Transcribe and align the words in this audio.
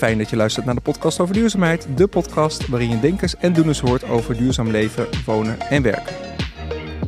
Fijn 0.00 0.18
dat 0.18 0.30
je 0.30 0.36
luistert 0.36 0.66
naar 0.66 0.74
de 0.74 0.80
podcast 0.80 1.20
over 1.20 1.34
duurzaamheid. 1.34 1.88
De 1.96 2.06
podcast 2.06 2.68
waarin 2.68 2.90
je 2.90 3.00
denkers 3.00 3.36
en 3.36 3.52
doeners 3.52 3.80
hoort 3.80 4.08
over 4.08 4.36
duurzaam 4.36 4.70
leven, 4.70 5.06
wonen 5.26 5.60
en 5.60 5.82
werken. 5.82 6.16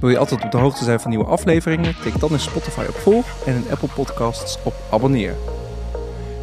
Wil 0.01 0.11
je 0.11 0.19
altijd 0.19 0.45
op 0.45 0.51
de 0.51 0.57
hoogte 0.57 0.85
zijn 0.85 1.01
van 1.01 1.11
nieuwe 1.11 1.25
afleveringen? 1.25 1.95
Klik 2.01 2.21
dan 2.21 2.31
in 2.31 2.39
Spotify 2.39 2.85
op 2.89 2.95
volg 2.95 3.27
en 3.47 3.55
in 3.55 3.65
Apple 3.71 3.89
Podcasts 3.95 4.59
op 4.63 4.75
abonneer. 4.91 5.35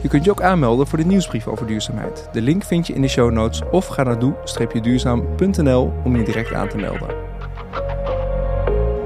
Je 0.01 0.07
kunt 0.07 0.25
je 0.25 0.31
ook 0.31 0.41
aanmelden 0.41 0.87
voor 0.87 0.97
de 0.97 1.05
nieuwsbrief 1.05 1.47
over 1.47 1.67
duurzaamheid. 1.67 2.29
De 2.31 2.41
link 2.41 2.63
vind 2.63 2.87
je 2.87 2.93
in 2.93 3.01
de 3.01 3.07
show 3.07 3.31
notes 3.31 3.61
of 3.71 3.87
ga 3.87 4.03
naar 4.03 4.19
doe-duurzaam.nl 4.19 5.93
om 6.03 6.15
je 6.15 6.23
direct 6.23 6.53
aan 6.53 6.69
te 6.69 6.77
melden. 6.77 7.09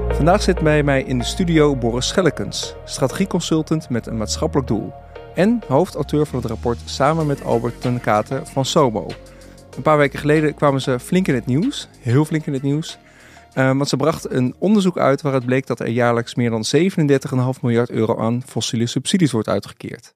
Vandaag 0.08 0.42
zit 0.42 0.60
bij 0.60 0.82
mij 0.82 1.02
in 1.02 1.18
de 1.18 1.24
studio 1.24 1.76
Boris 1.76 2.08
Schellekens, 2.08 2.74
strategieconsultant 2.84 3.88
met 3.88 4.06
een 4.06 4.16
maatschappelijk 4.16 4.68
doel. 4.68 4.92
En 5.34 5.62
hoofdauteur 5.68 6.26
van 6.26 6.38
het 6.38 6.48
rapport 6.48 6.78
samen 6.84 7.26
met 7.26 7.44
Albert 7.44 7.80
ten 7.80 8.00
Katen 8.00 8.46
van 8.46 8.64
SOMO. 8.64 9.06
Een 9.76 9.82
paar 9.82 9.98
weken 9.98 10.18
geleden 10.18 10.54
kwamen 10.54 10.80
ze 10.80 11.00
flink 11.00 11.28
in 11.28 11.34
het 11.34 11.46
nieuws, 11.46 11.88
heel 11.98 12.24
flink 12.24 12.46
in 12.46 12.52
het 12.52 12.62
nieuws. 12.62 12.98
Uh, 13.54 13.66
want 13.66 13.88
ze 13.88 13.96
bracht 13.96 14.30
een 14.30 14.54
onderzoek 14.58 14.98
uit 14.98 15.22
waaruit 15.22 15.44
bleek 15.44 15.66
dat 15.66 15.80
er 15.80 15.88
jaarlijks 15.88 16.34
meer 16.34 16.50
dan 16.50 16.64
37,5 16.76 17.60
miljard 17.62 17.90
euro 17.90 18.18
aan 18.18 18.42
fossiele 18.46 18.86
subsidies 18.86 19.32
wordt 19.32 19.48
uitgekeerd. 19.48 20.14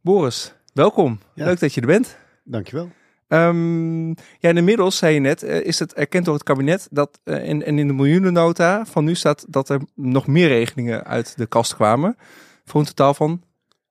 Boris, 0.00 0.54
welkom. 0.72 1.20
Ja. 1.34 1.44
Leuk 1.44 1.60
dat 1.60 1.74
je 1.74 1.80
er 1.80 1.86
bent. 1.86 2.16
Dankjewel. 2.44 2.90
Um, 3.28 4.08
ja, 4.08 4.14
en 4.48 4.56
inmiddels, 4.56 4.96
zei 4.96 5.14
je 5.14 5.20
net, 5.20 5.42
uh, 5.42 5.60
is 5.60 5.78
het 5.78 5.94
erkend 5.94 6.24
door 6.24 6.34
het 6.34 6.42
kabinet 6.42 6.88
dat, 6.90 7.20
uh, 7.24 7.48
en, 7.48 7.62
en 7.62 7.78
in 7.78 7.86
de 7.86 7.92
miljoenennota 7.92 8.86
van 8.86 9.04
nu 9.04 9.14
staat 9.14 9.44
dat 9.48 9.68
er 9.68 9.80
nog 9.94 10.26
meer 10.26 10.48
regelingen 10.48 11.04
uit 11.04 11.36
de 11.36 11.46
kast 11.46 11.74
kwamen. 11.74 12.16
Voor 12.64 12.80
een 12.80 12.86
totaal 12.86 13.14
van 13.14 13.42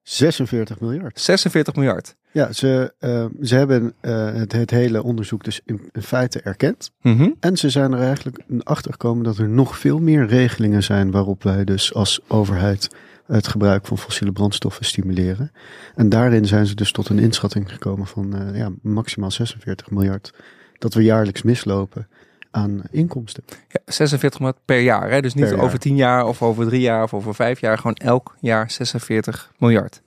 46 0.04 0.80
miljard. 0.80 1.20
46 1.20 1.74
miljard. 1.74 2.16
Ja, 2.30 2.52
ze, 2.52 2.94
uh, 3.00 3.26
ze 3.42 3.54
hebben 3.54 3.94
het, 4.00 4.52
het, 4.52 4.70
hele 4.70 5.02
onderzoek 5.02 5.44
dus 5.44 5.60
in, 5.64 5.80
in 5.92 6.02
feite 6.02 6.40
erkend. 6.40 6.90
Mm 7.00 7.16
-hmm. 7.16 7.34
En 7.40 7.56
ze 7.56 7.70
zijn 7.70 7.92
er 7.92 8.00
eigenlijk 8.00 8.38
achter 8.58 8.92
gekomen 8.92 9.24
dat 9.24 9.38
er 9.38 9.48
nog 9.48 9.78
veel 9.78 9.98
meer 9.98 10.26
regelingen 10.26 10.82
zijn 10.82 11.10
waarop 11.10 11.42
wij 11.42 11.64
dus 11.64 11.94
als 11.94 12.20
overheid 12.28 12.88
het 13.26 13.48
gebruik 13.48 13.86
van 13.86 13.98
fossiele 13.98 14.32
brandstoffen 14.32 14.84
stimuleren. 14.84 15.52
En 15.94 16.08
daarin 16.08 16.46
zijn 16.46 16.66
ze 16.66 16.74
dus 16.74 16.92
tot 16.92 17.08
een 17.08 17.18
inschatting 17.18 17.72
gekomen 17.72 18.06
van 18.06 18.36
uh, 18.36 18.56
ja, 18.56 18.70
maximaal 18.82 19.30
46 19.30 19.90
miljard 19.90 20.32
dat 20.78 20.94
we 20.94 21.02
jaarlijks 21.02 21.42
mislopen 21.42 22.08
aan 22.54 22.82
inkomsten. 22.90 23.44
Ja, 23.68 23.80
46 23.84 24.40
miljard 24.40 24.64
per 24.64 24.80
jaar, 24.80 25.10
hè? 25.10 25.20
dus 25.20 25.34
niet 25.34 25.44
Per 25.44 25.54
over 25.54 25.68
jaar. 25.68 25.78
10 25.78 25.96
jaar 25.96 26.26
of 26.26 26.42
over 26.42 26.66
3 26.66 26.80
jaar 26.80 27.02
of 27.02 27.14
over 27.14 27.34
5 27.34 27.60
jaar, 27.60 27.76
gewoon 27.76 27.94
elk 27.94 28.36
jaar 28.40 28.70
46 28.70 29.52
miljard. 29.58 30.02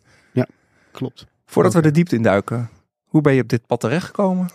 Klopt. 0.97 1.25
Voordat 1.45 1.73
we 1.73 1.81
de 1.81 1.91
diepte 1.91 2.15
induiken, 2.15 2.69
hoe 3.05 3.21
ben 3.21 3.33
je 3.33 3.41
op 3.41 3.47
dit 3.47 3.65
pad 3.65 3.79
terechtgekomen? 3.79 4.49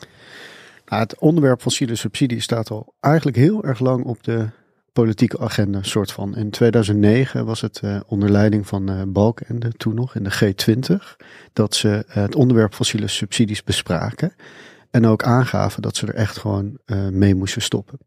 Nou, 0.86 1.02
het 1.02 1.18
onderwerp 1.18 1.60
fossiele 1.60 1.94
subsidie 1.94 2.40
staat 2.40 2.70
al 2.70 2.94
eigenlijk 3.00 3.36
heel 3.36 3.64
erg 3.64 3.80
lang 3.80 4.04
op 4.04 4.22
de 4.22 4.48
politieke 4.92 5.38
agenda, 5.38 5.82
soort 5.82 6.12
van. 6.12 6.36
In 6.36 6.50
2009 6.50 7.44
was 7.44 7.60
het 7.60 7.80
uh, 7.84 8.00
onder 8.06 8.30
leiding 8.30 8.66
van 8.66 8.90
uh, 8.90 9.02
Balkenende, 9.06 9.72
toen 9.72 9.94
nog 9.94 10.14
in 10.14 10.24
de 10.24 10.54
G20, 10.54 11.16
dat 11.52 11.74
ze 11.74 12.04
uh, 12.08 12.14
het 12.14 12.34
onderwerp 12.34 12.74
fossiele 12.74 13.08
subsidies 13.08 13.64
bespraken. 13.64 14.32
En 14.92 15.06
ook 15.06 15.22
aangaven 15.22 15.82
dat 15.82 15.96
ze 15.96 16.06
er 16.06 16.14
echt 16.14 16.36
gewoon 16.36 16.78
uh, 16.86 17.08
mee 17.08 17.34
moesten 17.34 17.62
stoppen. 17.62 17.98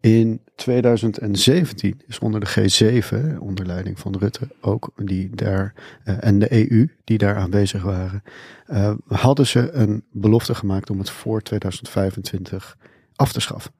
In 0.00 0.40
2017 0.54 2.00
is 2.06 2.18
onder 2.18 2.40
de 2.40 2.46
G7, 2.46 3.38
onder 3.38 3.66
leiding 3.66 3.98
van 3.98 4.16
Rutte 4.18 4.48
ook, 4.60 4.90
die 4.96 5.30
daar, 5.34 5.74
uh, 6.04 6.14
en 6.20 6.38
de 6.38 6.70
EU 6.70 6.88
die 7.04 7.18
daar 7.18 7.36
aanwezig 7.36 7.82
waren, 7.82 8.22
uh, 8.66 8.94
hadden 9.06 9.46
ze 9.46 9.72
een 9.72 10.04
belofte 10.12 10.54
gemaakt 10.54 10.90
om 10.90 10.98
het 10.98 11.10
voor 11.10 11.42
2025 11.42 12.76
af 13.14 13.32
te 13.32 13.40
schaffen. 13.40 13.72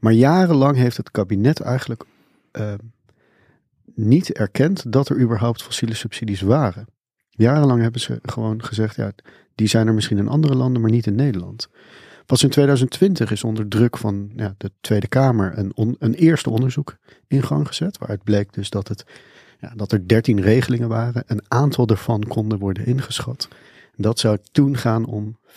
Maar 0.00 0.12
jarenlang 0.12 0.76
heeft 0.76 0.96
het 0.96 1.10
kabinet 1.10 1.60
eigenlijk 1.60 2.04
niet 3.94 4.32
erkend 4.32 4.92
dat 4.92 5.08
er 5.08 5.20
überhaupt 5.20 5.62
fossiele 5.62 5.94
subsidies 5.94 6.40
waren. 6.40 6.86
Jarenlang 7.42 7.82
hebben 7.82 8.00
ze 8.00 8.18
gewoon 8.22 8.64
gezegd, 8.64 8.96
ja, 8.96 9.12
die 9.54 9.68
zijn 9.68 9.86
er 9.86 9.94
misschien 9.94 10.18
in 10.18 10.28
andere 10.28 10.54
landen, 10.54 10.82
maar 10.82 10.90
niet 10.90 11.06
in 11.06 11.14
Nederland. 11.14 11.68
Pas 12.26 12.42
in 12.42 12.50
2020 12.50 13.30
is 13.30 13.44
onder 13.44 13.68
druk 13.68 13.98
van 13.98 14.30
ja, 14.36 14.54
de 14.58 14.70
Tweede 14.80 15.08
Kamer 15.08 15.58
een, 15.58 15.96
een 15.98 16.14
eerste 16.14 16.50
onderzoek 16.50 16.96
in 17.26 17.42
gang 17.42 17.66
gezet. 17.66 17.98
Waaruit 17.98 18.22
bleek 18.22 18.52
dus 18.52 18.70
dat, 18.70 18.88
het, 18.88 19.04
ja, 19.58 19.72
dat 19.76 19.92
er 19.92 20.08
13 20.08 20.40
regelingen 20.40 20.88
waren. 20.88 21.22
Een 21.26 21.42
aantal 21.48 21.86
daarvan 21.86 22.22
konden 22.28 22.58
worden 22.58 22.86
ingeschat. 22.86 23.48
Dat 23.96 24.18
zou 24.18 24.38
toen 24.52 24.76
gaan 24.76 25.06
om 25.06 25.36
4,5 25.46 25.52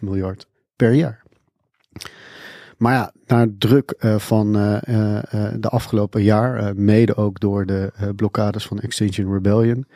miljard 0.00 0.46
per 0.76 0.92
jaar. 0.92 1.22
Maar 2.76 2.92
ja, 2.92 3.12
naar 3.26 3.46
druk 3.58 3.94
uh, 3.98 4.18
van 4.18 4.56
uh, 4.56 4.72
uh, 4.88 5.20
de 5.56 5.68
afgelopen 5.68 6.22
jaar, 6.22 6.76
mede 6.76 7.14
ook 7.14 7.40
door 7.40 7.66
de 7.66 7.92
blokkades 8.16 8.66
van 8.66 8.80
Extinction 8.80 9.32
Rebellion, 9.32 9.86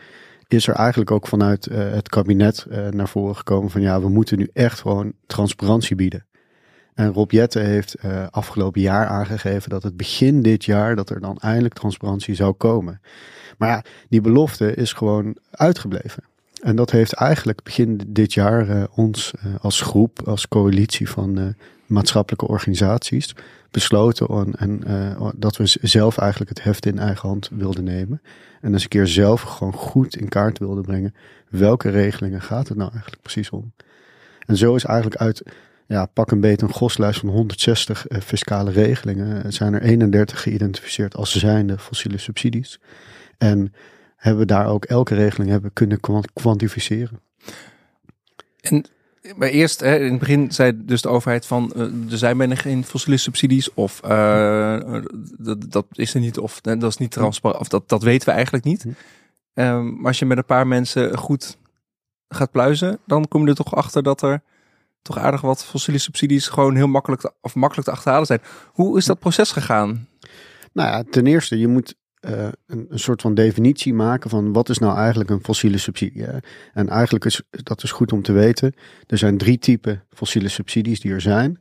is 0.49 0.67
er 0.67 0.75
eigenlijk 0.75 1.11
ook 1.11 1.27
vanuit 1.27 1.65
het 1.71 2.09
kabinet 2.09 2.67
naar 2.91 3.09
voren 3.09 3.37
gekomen 3.37 3.71
van 3.71 3.81
ja, 3.81 4.01
we 4.01 4.09
moeten 4.09 4.39
nu 4.39 4.51
echt 4.53 4.81
gewoon 4.81 5.13
transparantie 5.27 5.97
bieden. 5.97 6.27
En 6.95 7.13
Rob 7.13 7.31
Jette 7.31 7.59
heeft 7.59 7.97
afgelopen 8.31 8.81
jaar 8.81 9.07
aangegeven 9.07 9.71
dat 9.71 9.83
het 9.83 9.97
begin 9.97 10.43
dit 10.43 10.65
jaar 10.65 10.97
dat 10.97 11.11
er 11.11 11.21
dan 11.21 11.39
eindelijk 11.39 11.75
transparantie 11.75 12.35
zou 12.35 12.53
komen. 12.53 13.01
Maar 13.59 13.69
ja, 13.69 13.85
die 14.09 14.21
belofte 14.21 14.75
is 14.75 14.93
gewoon 14.93 15.37
uitgebleven. 15.51 16.23
En 16.63 16.77
dat 16.77 16.91
heeft 16.91 17.13
eigenlijk 17.13 17.63
begin 17.63 18.01
dit 18.07 18.35
jaar 18.35 18.89
ons 18.95 19.35
als 19.61 19.81
groep, 19.81 20.21
als 20.25 20.49
coalitie 20.49 21.09
van 21.09 21.55
maatschappelijke 21.89 22.49
organisaties 22.49 23.35
besloten 23.71 24.29
on, 24.29 24.55
en, 24.55 24.81
uh, 24.87 25.29
dat 25.37 25.57
we 25.57 25.79
zelf 25.83 26.19
eigenlijk 26.19 26.51
het 26.51 26.63
heft 26.63 26.87
in 26.87 26.99
eigen 26.99 27.29
hand 27.29 27.51
wilden 27.53 27.85
nemen. 27.85 28.23
En 28.61 28.73
eens 28.73 28.83
een 28.83 28.89
keer 28.89 29.07
zelf 29.07 29.43
gewoon 29.43 29.73
goed 29.73 30.17
in 30.17 30.29
kaart 30.29 30.59
wilden 30.59 30.85
brengen. 30.85 31.15
Welke 31.49 31.89
regelingen 31.89 32.43
gaat 32.43 32.69
het 32.69 32.77
nou 32.77 32.91
eigenlijk 32.91 33.23
precies 33.23 33.51
om? 33.51 33.73
En 34.47 34.57
zo 34.57 34.75
is 34.75 34.85
eigenlijk 34.85 35.21
uit, 35.21 35.43
ja, 35.87 36.07
pak 36.07 36.31
een 36.31 36.41
beet 36.41 36.63
een 36.63 36.73
goslijst 36.73 37.21
van 37.21 37.29
160 37.29 38.09
uh, 38.09 38.21
fiscale 38.21 38.71
regelingen. 38.71 39.53
zijn 39.53 39.75
er 39.75 39.83
31 39.83 40.43
geïdentificeerd 40.43 41.17
als 41.17 41.37
zijnde 41.37 41.79
fossiele 41.79 42.19
subsidies. 42.19 42.81
En 43.39 43.73
hebben 44.17 44.41
we 44.41 44.47
daar 44.47 44.67
ook 44.67 44.85
elke 44.85 45.15
regeling 45.15 45.51
hebben 45.51 45.73
kunnen 45.73 46.01
kwantificeren. 46.33 47.21
En 48.61 48.85
maar 49.37 49.49
eerst, 49.49 49.81
hè, 49.81 49.99
in 49.99 50.11
het 50.11 50.19
begin 50.19 50.53
zei 50.53 50.73
dus 50.85 51.03
de 51.03 51.09
overheid 51.09 51.47
van 51.47 51.73
uh, 51.77 51.83
er 52.13 52.19
zijn 52.19 52.37
bijna 52.37 52.55
geen 52.55 52.85
fossiele 52.85 53.17
subsidies 53.17 53.75
of 53.75 54.01
uh, 54.05 55.01
dat, 55.39 55.73
dat 55.73 55.87
is 55.93 56.15
er 56.15 56.21
niet 56.21 56.39
of 56.39 56.61
dat 56.61 56.83
is 56.83 56.97
niet 56.97 57.11
transparant 57.11 57.61
of 57.61 57.69
dat, 57.69 57.89
dat 57.89 58.03
weten 58.03 58.29
we 58.29 58.35
eigenlijk 58.35 58.65
niet. 58.65 58.87
Um, 59.55 59.97
maar 59.97 60.07
als 60.07 60.19
je 60.19 60.27
met 60.27 60.39
een 60.39 60.45
paar 60.45 60.67
mensen 60.67 61.19
goed 61.19 61.59
gaat 62.29 62.51
pluizen, 62.51 62.99
dan 63.07 63.29
kom 63.29 63.43
je 63.43 63.49
er 63.49 63.55
toch 63.55 63.75
achter 63.75 64.03
dat 64.03 64.23
er 64.23 64.43
toch 65.03 65.19
aardig 65.19 65.41
wat 65.41 65.65
fossiele 65.65 65.99
subsidies 65.99 66.49
gewoon 66.49 66.77
heel 66.77 66.87
makkelijk 66.87 67.21
te, 67.21 67.33
of 67.41 67.55
makkelijk 67.55 67.89
te 67.89 67.95
achterhalen 67.95 68.27
zijn. 68.27 68.41
Hoe 68.73 68.99
is 68.99 69.05
dat 69.05 69.19
proces 69.19 69.53
gegaan? 69.53 70.09
Nou 70.73 70.89
ja, 70.89 71.05
ten 71.11 71.27
eerste, 71.27 71.59
je 71.59 71.69
moet 71.69 71.95
uh, 72.21 72.49
een, 72.67 72.87
een, 72.89 72.99
soort 72.99 73.21
van 73.21 73.35
definitie 73.35 73.95
maken 73.95 74.31
van 74.31 74.53
wat 74.53 74.69
is 74.69 74.79
nou 74.79 74.97
eigenlijk 74.97 75.31
een 75.31 75.45
fossiele 75.45 75.79
subsidie. 75.79 76.27
En 76.73 76.89
eigenlijk 76.89 77.25
is 77.25 77.43
dat 77.51 77.83
is 77.83 77.91
goed 77.91 78.13
om 78.13 78.23
te 78.23 78.33
weten. 78.33 78.75
Er 79.07 79.19
zijn 79.19 79.39
drie 79.39 79.59
typen 79.59 80.05
fossiele 80.11 80.49
subsidies 80.49 81.01
die 81.01 81.13
er 81.13 81.21
zijn. 81.21 81.61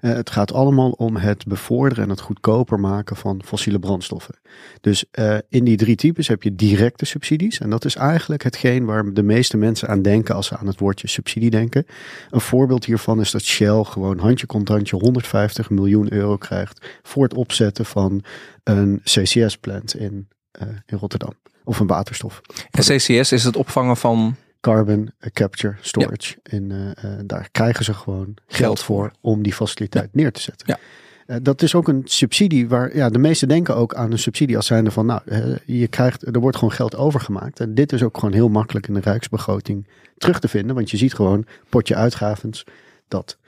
Uh, 0.00 0.12
het 0.12 0.30
gaat 0.30 0.52
allemaal 0.52 0.90
om 0.90 1.16
het 1.16 1.46
bevorderen 1.46 2.04
en 2.04 2.10
het 2.10 2.20
goedkoper 2.20 2.80
maken 2.80 3.16
van 3.16 3.42
fossiele 3.44 3.78
brandstoffen. 3.78 4.34
Dus 4.80 5.04
uh, 5.18 5.36
in 5.48 5.64
die 5.64 5.76
drie 5.76 5.96
types 5.96 6.28
heb 6.28 6.42
je 6.42 6.54
directe 6.54 7.04
subsidies. 7.04 7.58
En 7.58 7.70
dat 7.70 7.84
is 7.84 7.94
eigenlijk 7.94 8.42
hetgeen 8.42 8.84
waar 8.84 9.12
de 9.12 9.22
meeste 9.22 9.56
mensen 9.56 9.88
aan 9.88 10.02
denken 10.02 10.34
als 10.34 10.46
ze 10.46 10.56
aan 10.56 10.66
het 10.66 10.78
woordje 10.78 11.08
subsidie 11.08 11.50
denken. 11.50 11.86
Een 12.30 12.40
voorbeeld 12.40 12.84
hiervan 12.84 13.20
is 13.20 13.30
dat 13.30 13.42
Shell 13.42 13.84
gewoon 13.84 14.18
handje 14.18 14.46
contantje 14.46 14.96
150 14.96 15.70
miljoen 15.70 16.12
euro 16.12 16.36
krijgt 16.36 16.86
voor 17.02 17.22
het 17.22 17.34
opzetten 17.34 17.84
van 17.84 18.22
een 18.64 19.00
CCS-plant 19.02 19.96
in, 19.96 20.28
uh, 20.62 20.68
in 20.86 20.98
Rotterdam. 20.98 21.32
Of 21.64 21.80
een 21.80 21.86
waterstof. 21.86 22.40
En 22.70 22.82
CCS 22.82 23.32
is 23.32 23.44
het 23.44 23.56
opvangen 23.56 23.96
van 23.96 24.36
carbon 24.60 25.10
capture 25.32 25.76
storage. 25.80 26.36
Ja. 26.42 26.56
En 26.56 26.70
uh, 26.70 26.78
uh, 26.78 27.18
daar 27.24 27.48
krijgen 27.52 27.84
ze 27.84 27.94
gewoon 27.94 28.34
geld, 28.46 28.80
voor 28.80 29.12
om 29.20 29.42
die 29.42 29.54
faciliteit 29.54 30.08
ja. 30.12 30.20
neer 30.20 30.32
te 30.32 30.40
zetten. 30.40 30.66
Ja. 30.68 30.78
Uh, 31.26 31.36
dat 31.42 31.62
is 31.62 31.74
ook 31.74 31.88
een 31.88 32.02
subsidie 32.04 32.68
waar 32.68 32.96
ja, 32.96 33.08
de 33.10 33.18
meesten 33.18 33.48
denken 33.48 33.76
ook 33.76 33.94
aan 33.94 34.12
een 34.12 34.18
subsidie 34.18 34.56
als 34.56 34.66
zijnde 34.66 34.90
van 34.90 35.06
nou, 35.06 35.20
je 35.64 35.88
krijgt, 35.88 36.26
er 36.26 36.40
wordt 36.40 36.56
gewoon 36.56 36.74
geld 36.74 36.96
overgemaakt. 36.96 37.60
En 37.60 37.74
dit 37.74 37.92
is 37.92 38.02
ook 38.02 38.18
gewoon 38.18 38.34
heel 38.34 38.48
makkelijk 38.48 38.88
in 38.88 38.94
de 38.94 39.00
rijksbegroting 39.00 39.86
terug 40.16 40.40
te 40.40 40.48
vinden, 40.48 40.74
want 40.74 40.90
je 40.90 40.96
ziet 40.96 41.14
gewoon 41.14 41.46
potje 41.68 41.94
uitgavens 41.94 42.64
dat. 43.08 43.38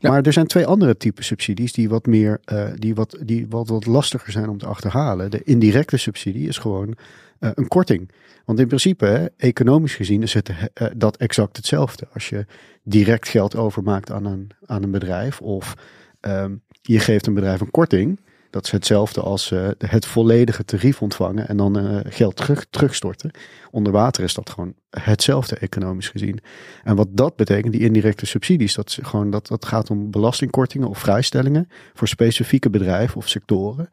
Maar 0.00 0.22
er 0.22 0.32
zijn 0.32 0.46
twee 0.46 0.66
andere 0.66 0.96
typen 0.96 1.24
subsidies 1.24 1.72
die 1.72 1.88
wat 1.88 2.06
meer, 2.06 2.40
eh, 2.44 2.68
die 2.74 2.94
wat, 2.94 3.18
die 3.24 3.46
wat, 3.48 3.68
wat 3.68 3.86
lastiger 3.86 4.32
zijn 4.32 4.48
om 4.48 4.58
te 4.58 4.66
achterhalen. 4.66 5.30
De 5.30 5.42
indirecte 5.44 5.96
subsidie 5.96 6.48
is 6.48 6.58
gewoon 6.58 6.96
eh, 7.38 7.50
een 7.54 7.68
korting. 7.68 8.10
Want 8.44 8.58
in 8.58 8.66
principe, 8.66 9.32
economisch 9.36 9.94
gezien, 9.94 10.22
is 10.22 10.34
het 10.34 10.50
eh, 10.74 10.86
dat 10.96 11.16
exact 11.16 11.56
hetzelfde. 11.56 12.08
Als 12.12 12.28
je 12.28 12.46
direct 12.82 13.28
geld 13.28 13.56
overmaakt 13.56 14.10
aan 14.10 14.24
een, 14.24 14.50
aan 14.66 14.82
een 14.82 14.90
bedrijf 14.90 15.40
of 15.40 15.74
ehm, 16.20 16.54
je 16.82 16.98
geeft 16.98 17.26
een 17.26 17.34
bedrijf 17.34 17.60
een 17.60 17.70
korting. 17.70 18.20
Dat 18.56 18.64
is 18.64 18.70
hetzelfde 18.70 19.20
als 19.20 19.50
eh, 19.50 19.68
het 19.78 20.06
volledige 20.06 20.64
tarief 20.64 21.02
ontvangen 21.02 21.48
en 21.48 21.56
dan 21.56 21.78
eh, 21.78 22.00
geld 22.04 22.36
terug, 22.36 22.66
terugstorten. 22.70 23.30
Onder 23.70 23.92
water 23.92 24.24
is 24.24 24.34
dat 24.34 24.50
gewoon 24.50 24.74
hetzelfde 24.90 25.56
economisch 25.56 26.08
gezien. 26.08 26.40
En 26.84 26.96
wat 26.96 27.08
dat 27.10 27.36
betekent, 27.36 27.72
die 27.72 27.82
indirecte 27.82 28.26
subsidies, 28.26 28.74
dat, 28.74 28.88
is 28.88 28.98
gewoon, 29.02 29.30
dat, 29.30 29.46
dat 29.46 29.64
gaat 29.64 29.90
om 29.90 30.10
belastingkortingen 30.10 30.88
of 30.88 30.98
vrijstellingen 30.98 31.68
voor 31.94 32.08
specifieke 32.08 32.70
bedrijven 32.70 33.16
of 33.16 33.28
sectoren. 33.28 33.90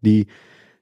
Die 0.00 0.28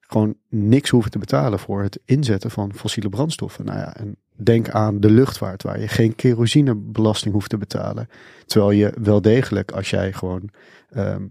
gewoon 0.00 0.34
niks 0.48 0.90
hoeven 0.90 1.10
te 1.10 1.18
betalen 1.18 1.58
voor 1.58 1.82
het 1.82 2.00
inzetten 2.04 2.50
van 2.50 2.74
fossiele 2.74 3.08
brandstoffen. 3.08 3.64
Nou 3.64 3.78
ja, 3.78 3.96
en 3.96 4.16
denk 4.36 4.68
aan 4.68 5.00
de 5.00 5.10
luchtvaart, 5.10 5.62
waar 5.62 5.80
je 5.80 5.88
geen 5.88 6.14
kerosinebelasting 6.14 7.34
hoeft 7.34 7.50
te 7.50 7.58
betalen. 7.58 8.08
Terwijl 8.46 8.70
je 8.70 8.92
wel 9.02 9.20
degelijk, 9.20 9.72
als 9.72 9.90
jij 9.90 10.12
gewoon 10.12 10.50
ehm, 10.90 11.22
eh, 11.22 11.26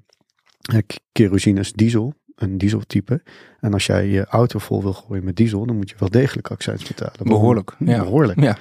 kerosine 1.12 1.60
is 1.60 1.74
diesel, 1.74 2.13
een 2.36 2.57
dieseltype. 2.57 3.21
En 3.60 3.74
als 3.74 3.86
jij 3.86 4.07
je 4.07 4.25
auto 4.25 4.60
vol 4.60 4.81
wil 4.81 4.94
gooien 4.94 5.24
met 5.24 5.36
diesel, 5.36 5.65
dan 5.65 5.75
moet 5.75 5.89
je 5.89 5.95
wel 6.00 6.10
degelijk 6.10 6.51
accijns 6.51 6.88
betalen. 6.88 7.24
Behoorlijk, 7.24 7.75
ja. 7.80 8.04
Behoorlijk. 8.04 8.39
Ja. 8.39 8.57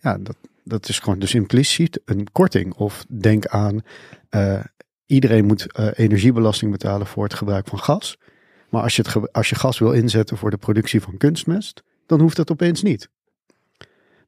Ja, 0.00 0.18
dat, 0.18 0.36
dat 0.64 0.88
is 0.88 0.98
gewoon 0.98 1.18
dus 1.18 1.34
impliciet 1.34 2.00
een 2.04 2.28
korting. 2.32 2.74
Of 2.74 3.04
denk 3.08 3.46
aan, 3.46 3.80
eh, 4.28 4.60
iedereen 5.06 5.44
moet 5.44 5.72
eh, 5.72 5.88
energiebelasting 5.94 6.70
betalen 6.70 7.06
voor 7.06 7.24
het 7.24 7.34
gebruik 7.34 7.66
van 7.68 7.78
gas. 7.78 8.18
Maar 8.68 8.82
als 8.82 8.96
je, 8.96 9.02
het, 9.02 9.32
als 9.32 9.48
je 9.48 9.54
gas 9.54 9.78
wil 9.78 9.92
inzetten 9.92 10.36
voor 10.36 10.50
de 10.50 10.56
productie 10.56 11.00
van 11.00 11.16
kunstmest, 11.16 11.82
dan 12.06 12.20
hoeft 12.20 12.36
dat 12.36 12.50
opeens 12.50 12.82
niet. 12.82 13.08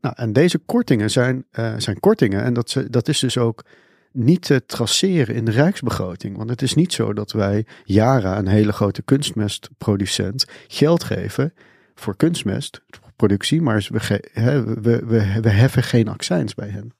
Nou, 0.01 0.15
en 0.19 0.33
deze 0.33 0.59
kortingen 0.59 1.11
zijn, 1.11 1.45
eh, 1.51 1.75
zijn 1.77 2.01
kortingen. 2.01 2.43
En 2.43 2.55
dat, 2.55 2.71
ze- 2.71 2.91
dat 2.91 3.09
is 3.09 3.19
dus 3.19 3.39
ook 3.39 3.65
niet 4.13 4.43
te 4.43 4.67
traceren 4.67 5.35
in 5.35 5.45
de 5.45 5.51
rijksbegroting. 5.51 6.37
Want 6.37 6.51
het 6.51 6.63
is 6.63 6.75
niet 6.75 6.93
zo 6.93 7.13
dat 7.13 7.33
wij 7.33 7.67
Yara, 7.85 8.39
een 8.39 8.47
hele 8.47 8.73
grote 8.73 9.03
kunstmestproducent, 9.03 10.45
geld 10.69 11.05
geven 11.05 11.55
voor 11.95 12.17
kunstmestproductie, 12.17 13.63
maar 13.63 13.89
we, 13.91 14.21
hè, 14.33 14.65
we, 14.65 15.03
we, 15.07 15.41
we 15.41 15.49
heffen 15.51 15.83
geen 15.83 16.09
accijns 16.09 16.55
bij 16.55 16.69
hen. 16.69 16.93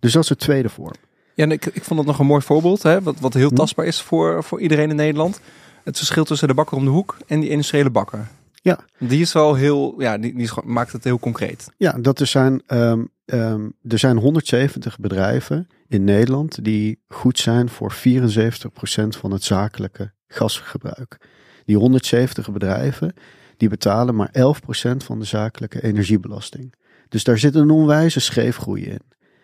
Dus 0.00 0.12
dat 0.12 0.22
is 0.22 0.28
het 0.28 0.38
tweede 0.38 0.68
vorm. 0.68 0.94
Ja, 1.34 1.44
en 1.44 1.50
ik, 1.50 1.66
ik 1.66 1.84
vond 1.84 1.98
dat 1.98 2.08
nog 2.08 2.18
een 2.18 2.26
mooi 2.26 2.42
voorbeeld, 2.42 2.82
hè, 2.82 3.02
wat, 3.02 3.20
wat 3.20 3.34
heel 3.34 3.48
Hm. 3.48 3.54
tastbaar 3.54 3.86
is 3.86 4.00
voor, 4.02 4.44
voor 4.44 4.60
iedereen 4.60 4.90
in 4.90 4.96
Nederland. 4.96 5.40
Het 5.84 5.96
verschil 5.96 6.24
tussen 6.24 6.48
de 6.48 6.54
bakker 6.54 6.76
om 6.76 6.84
de 6.84 6.90
hoek 6.90 7.16
en 7.26 7.40
die 7.40 7.48
industriële 7.50 7.90
bakker. 7.90 8.28
Ja. 8.62 8.78
Die 8.98 9.20
is 9.20 9.32
wel 9.32 9.54
heel, 9.54 9.94
ja, 10.00 10.18
die, 10.18 10.32
die 10.34 10.42
is 10.42 10.50
gewoon- 10.50 10.72
maakt 10.72 10.92
het 10.92 11.04
heel 11.04 11.18
concreet. 11.18 11.70
Ja, 11.76 11.92
dat 11.92 12.20
er 12.20 12.26
zijn, 12.26 12.62
ehm, 12.66 13.04
ehm, 13.28 13.68
er 13.88 13.98
zijn 13.98 14.16
170 14.16 14.98
bedrijven 14.98 15.68
in 15.88 16.04
Nederland 16.04 16.64
die 16.64 17.00
goed 17.08 17.38
zijn 17.38 17.68
voor 17.68 17.92
74% 17.92 19.16
van 19.16 19.30
het 19.30 19.42
zakelijke 19.42 20.12
gasgebruik. 20.26 21.20
Die 21.64 21.76
170 21.76 22.52
bedrijven 22.52 23.14
die 23.56 23.68
betalen 23.68 24.14
maar 24.14 24.30
11% 24.32 24.96
van 24.96 25.18
de 25.18 25.24
zakelijke 25.24 25.82
energiebelasting. 25.82 26.74
Dus 27.08 27.24
daar 27.24 27.38
zit 27.38 27.54
een 27.54 27.70
onwijze 27.70 28.20
scheefgroei 28.20 28.84
in. 28.84 29.00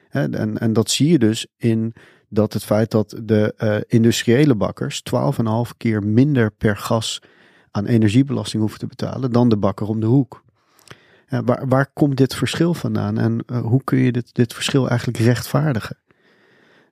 En, 0.09 0.59
en 0.59 0.73
dat 0.73 0.91
zie 0.91 1.09
je 1.09 1.19
dus 1.19 1.47
in 1.57 1.95
dat 2.29 2.53
het 2.53 2.65
feit 2.65 2.91
dat 2.91 3.21
de 3.23 3.55
eh, 3.57 3.77
industriële 3.87 4.55
bakkers 4.55 5.03
12,5 5.15 5.77
keer 5.77 6.03
minder 6.03 6.51
per 6.51 6.77
gas 6.77 7.23
aan 7.71 7.87
energiebelasting 7.87 8.63
hoeven 8.63 8.81
te 8.81 8.87
betalen 8.87 9.33
dan 9.33 9.49
de 9.49 9.57
bakker 9.57 9.87
om 9.87 10.01
de 10.01 10.07
hoek. 10.07 10.45
Ja, 11.35 11.45
waar, 11.45 11.69
waar 11.69 11.91
komt 11.93 12.17
dit 12.17 12.35
verschil 12.35 12.75
vandaan 12.75 13.19
en 13.19 13.43
eh, 13.47 13.61
hoe 13.61 13.85
kun 13.85 13.99
je 13.99 14.13
dit, 14.13 14.35
dit 14.35 14.53
verschil 14.55 14.89
eigenlijk 14.89 15.19
rechtvaardigen? 15.19 15.97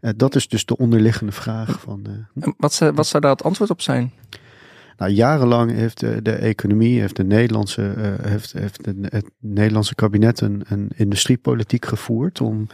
Eh, 0.01 0.11
dat 0.17 0.35
is 0.35 0.49
dus 0.49 0.65
de 0.65 0.77
onderliggende 0.77 1.33
vraag 1.33 1.81
van. 1.81 2.07
eh, 2.07 2.45
En 2.45 2.55
wat, 2.59 2.73
zou- 2.73 2.93
wat 2.93 3.07
zou 3.07 3.23
daar 3.23 3.33
het 3.33 3.43
antwoord 3.43 3.71
op 3.71 3.81
zijn? 3.81 4.13
nou, 4.97 5.11
jarenlang 5.15 5.71
heeft 5.73 6.01
de, 6.01 6.23
de 6.23 6.33
economie, 6.33 7.01
heeft, 7.01 7.17
de 7.17 7.25
Nederlandse, 7.25 7.89
eh, 7.93 8.27
heeft, 8.31 8.53
heeft 8.53 8.85
de- 8.85 8.95
het 9.09 9.31
Nederlandse 9.39 9.95
kabinet 9.95 10.41
een, 10.41 10.63
een 10.69 10.91
industriepolitiek 10.97 11.85
gevoerd 11.87 12.41
om, 12.41 12.67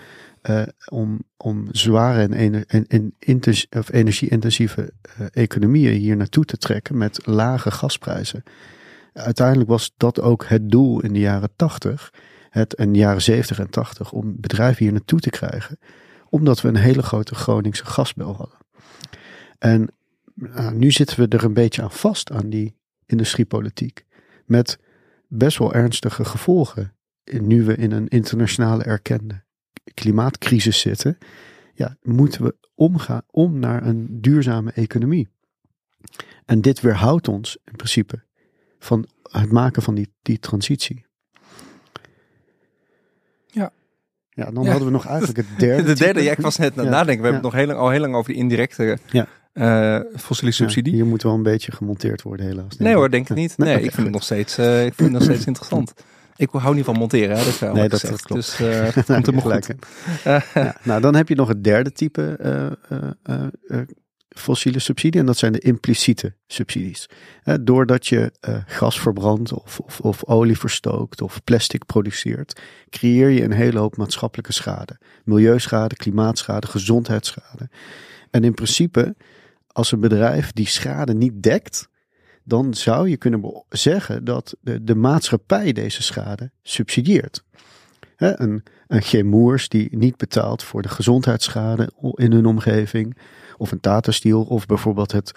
eh, 0.43 0.63
om, 0.89 1.19
om 1.37 1.69
zware 1.71 2.21
en, 2.23 2.33
ener- 2.33 2.65
en, 2.67 2.87
en 2.87 3.15
intens- 3.19 3.67
of 3.71 3.93
energie-intensieve 3.93 4.93
eh, 5.19 5.27
economieën 5.33 5.93
hier 6.01 6.17
naartoe 6.17 6.45
te 6.45 6.57
trekken 6.57 6.99
met 6.99 7.27
lage 7.27 7.71
gasprijzen. 7.71 8.43
Uiteindelijk 9.19 9.69
was 9.69 9.93
dat 9.97 10.21
ook 10.21 10.45
het 10.47 10.71
doel 10.71 11.01
in 11.01 11.13
de 11.13 11.19
jaren 11.19 11.51
80, 11.57 12.13
het, 12.51 12.75
en 12.75 12.93
de 12.93 12.99
jaren 12.99 13.23
70 13.23 13.59
en 13.59 13.71
80, 13.71 14.13
om 14.13 14.41
bedrijven 14.41 14.85
hier 14.85 14.93
naartoe 14.93 15.21
te 15.21 15.31
krijgen, 15.31 15.79
omdat 16.29 16.61
we 16.61 16.69
een 16.69 16.77
hele 16.77 17.03
grote 17.03 17.35
Groningse 17.35 17.87
gasbel 17.87 18.35
hadden. 18.35 18.59
En 19.59 19.89
nou, 20.35 20.75
nu 20.75 20.91
zitten 20.91 21.21
we 21.21 21.37
er 21.37 21.45
een 21.45 21.55
beetje 21.55 21.83
aan 21.83 21.91
vast 21.91 22.33
aan 22.33 22.49
die 22.49 22.77
industriepolitiek. 23.07 24.05
Met 24.47 24.79
best 25.29 25.59
wel 25.59 25.75
ernstige 25.75 26.25
gevolgen. 26.25 26.95
Nu 27.41 27.65
we 27.65 27.77
in 27.77 27.93
een 27.93 28.09
internationale 28.09 28.83
erkende 28.85 29.43
klimaatcrisis 29.95 30.81
zitten, 30.81 31.19
ja, 31.75 31.97
moeten 32.03 32.43
we 32.43 32.57
omgaan 32.75 33.23
om 33.31 33.59
naar 33.59 33.87
een 33.87 34.21
duurzame 34.21 34.73
economie. 34.73 35.29
En 36.45 36.61
dit 36.61 36.81
weerhoudt 36.81 37.29
ons 37.29 37.59
in 37.65 37.77
principe 37.77 38.27
van 38.79 39.07
het 39.23 39.53
maken 39.53 39.83
van 39.83 39.95
die, 39.95 40.09
die 40.23 40.39
transitie. 40.39 41.05
Ja. 43.47 43.71
Ja, 44.31 44.51
dan 44.51 44.63
Ja. 44.65 44.69
hadden 44.71 44.87
we 44.87 44.93
nog 44.95 45.07
eigenlijk 45.17 45.37
het 45.39 45.59
derde. 45.59 45.83
de 45.83 45.95
derde, 45.95 46.13
type. 46.13 46.23
ja, 46.23 46.33
ik 46.33 46.41
was 46.41 46.57
net 46.57 46.71
aan 46.71 46.77
het 46.79 46.85
Ja, 46.87 46.91
nadenken. 46.91 47.23
We 47.23 47.29
ja. 47.29 47.33
hebben 47.33 47.35
het 47.35 47.43
nog 47.43 47.53
heel 47.53 47.67
lang, 47.67 47.79
al 47.79 47.91
heel 47.91 48.01
lang 48.01 48.15
over 48.15 48.33
die 48.33 48.41
indirecte 48.43 48.99
Ja. 49.11 49.27
eh, 49.53 50.01
fossiele 50.21 50.53
subsidie. 50.53 50.93
Ja, 50.93 50.99
hier 50.99 51.07
moet 51.07 51.23
wel 51.23 51.35
een 51.35 51.43
beetje 51.43 51.73
gemonteerd 51.73 52.23
worden, 52.23 52.47
helaas. 52.47 52.77
nee 52.77 52.95
hoor, 52.95 53.11
denk 53.11 53.29
ik 53.31 53.37
niet. 53.37 53.59
Nee, 53.59 53.75
ik 53.75 53.91
vind 53.93 53.97
het 54.07 54.11
nog 54.11 54.23
steeds, 54.23 54.59
eh, 54.59 54.87
ik 54.87 54.95
vind 54.95 55.09
het 55.09 55.19
nog 55.19 55.23
steeds 55.29 55.47
interessant. 55.47 55.93
Ik 56.37 56.49
hou 56.53 56.75
niet 56.75 56.85
van 56.85 56.97
monteren, 56.97 57.29
hè, 57.37 57.45
dat 57.45 57.47
is 57.53 57.59
wel 57.59 57.73
Nee, 57.75 57.89
dat- 57.89 58.01
klopt. 58.01 58.33
Dus 58.33 58.61
eh, 58.61 59.05
komt 59.23 59.43
goed. 59.43 59.69
Ja, 60.25 60.43
nou, 60.83 61.01
dan 61.01 61.15
heb 61.15 61.29
je 61.29 61.35
nog 61.35 61.49
het 61.49 61.65
derde 61.65 61.93
type 61.93 62.37
eh, 62.41 62.67
eh, 62.67 63.11
eh, 63.23 63.47
eh, 63.69 63.81
fossiele 64.39 64.79
subsidie. 64.79 65.21
En 65.21 65.27
dat 65.27 65.37
zijn 65.37 65.53
de 65.53 65.59
impliciete 65.59 66.35
subsidies. 66.47 67.09
Doordat 67.61 68.07
je 68.07 68.33
eh, 68.41 68.57
gas 68.67 69.01
verbrandt 69.01 69.53
of, 69.53 69.81
of, 69.81 70.01
of 70.01 70.25
olie 70.25 70.59
verstookt 70.59 71.23
of 71.23 71.45
plastic 71.45 71.87
produceert, 71.87 72.61
creëer 72.91 73.29
je 73.29 73.43
een 73.43 73.53
hele 73.53 73.79
hoop 73.79 73.97
maatschappelijke 73.97 74.53
schade. 74.53 74.99
Milieuschade, 75.25 75.97
klimaatschade, 75.97 76.67
gezondheidsschade. 76.67 77.69
En 78.31 78.45
in 78.45 78.55
principe, 78.55 79.17
als 79.67 79.93
een 79.93 80.01
bedrijf 80.01 80.53
die 80.53 80.69
schade 80.69 81.15
niet 81.15 81.43
dekt, 81.43 81.89
dan 82.45 82.75
zou 82.75 83.09
je 83.09 83.17
kunnen 83.17 83.65
zeggen 83.69 84.25
dat 84.25 84.57
de, 84.61 84.85
de 84.85 84.95
maatschappij 84.95 85.73
deze 85.73 86.03
schade 86.03 86.51
subsidieert. 86.63 87.45
Een, 88.17 88.63
een 88.87 89.03
Chemours 89.03 89.69
die 89.69 89.97
niet 89.97 90.17
betaalt 90.17 90.63
voor 90.63 90.83
de 90.83 90.89
gezondheidsschade 90.89 91.91
in 92.15 92.33
hun 92.33 92.47
omgeving. 92.47 93.17
Of 93.59 93.73
een 93.73 93.81
Tata 93.81 94.11
Steel. 94.11 94.43
Of 94.43 94.67
bijvoorbeeld 94.67 95.13
het, 95.13 95.33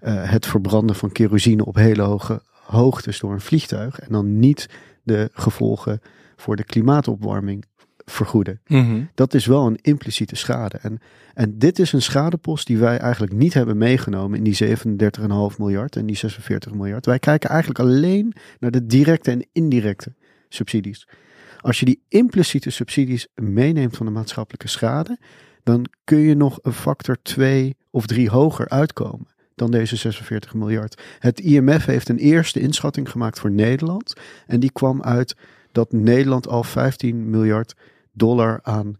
eh, 0.00 0.30
het 0.30 0.46
verbranden 0.46 0.96
van 0.96 1.12
kerosine 1.12 1.64
op 1.64 1.74
hele 1.74 2.02
hoge 2.02 2.42
hoogtes 2.66 3.20
door 3.20 3.32
een 3.32 3.40
vliegtuig. 3.40 3.98
En 3.98 4.12
dan 4.12 4.38
niet 4.38 4.68
de 5.02 5.30
gevolgen 5.32 6.00
voor 6.36 6.56
de 6.56 6.64
klimaatopwarming 6.64 7.64
vergoeden. 8.06 8.60
Mhm. 8.66 9.02
Dat 9.14 9.34
is 9.34 9.46
wel 9.46 9.66
een 9.66 9.78
impliciete 9.82 10.36
schade. 10.36 10.78
En, 10.78 10.98
en 11.34 11.58
dit 11.58 11.78
is 11.78 11.92
een 11.92 12.02
schadepost 12.02 12.66
die 12.66 12.78
wij 12.78 12.98
eigenlijk 12.98 13.32
niet 13.32 13.54
hebben 13.54 13.78
meegenomen 13.78 14.38
in 14.38 14.44
die 14.44 14.54
37,5 14.54 15.58
miljard 15.58 15.96
en 15.96 16.06
die 16.06 16.16
46 16.16 16.72
miljard. 16.72 17.06
Wij 17.06 17.18
kijken 17.18 17.50
eigenlijk 17.50 17.80
alleen 17.80 18.32
naar 18.58 18.70
de 18.70 18.86
directe 18.86 19.30
en 19.30 19.46
indirecte 19.52 20.12
subsidies. 20.48 21.08
Als 21.60 21.78
je 21.80 21.84
die 21.84 22.02
impliciete 22.08 22.70
subsidies 22.70 23.28
meeneemt 23.34 23.96
van 23.96 24.06
de 24.06 24.12
maatschappelijke 24.12 24.68
schade, 24.68 25.18
dan 25.66 25.86
kun 26.04 26.18
je 26.18 26.34
nog 26.34 26.58
een 26.62 26.72
factor 26.72 27.16
2 27.22 27.76
of 27.90 28.06
3 28.06 28.30
hoger 28.30 28.68
uitkomen 28.68 29.26
dan 29.54 29.70
deze 29.70 29.96
46 29.96 30.54
miljard. 30.54 31.02
Het 31.18 31.40
IMF 31.40 31.84
heeft 31.84 32.08
een 32.08 32.18
eerste 32.18 32.60
inschatting 32.60 33.10
gemaakt 33.10 33.38
voor 33.38 33.50
Nederland. 33.50 34.14
En 34.46 34.60
die 34.60 34.72
kwam 34.72 35.02
uit 35.02 35.36
dat 35.72 35.92
Nederland 35.92 36.48
al 36.48 36.62
15 36.62 37.30
miljard 37.30 37.74
dollar 38.12 38.60
aan 38.62 38.94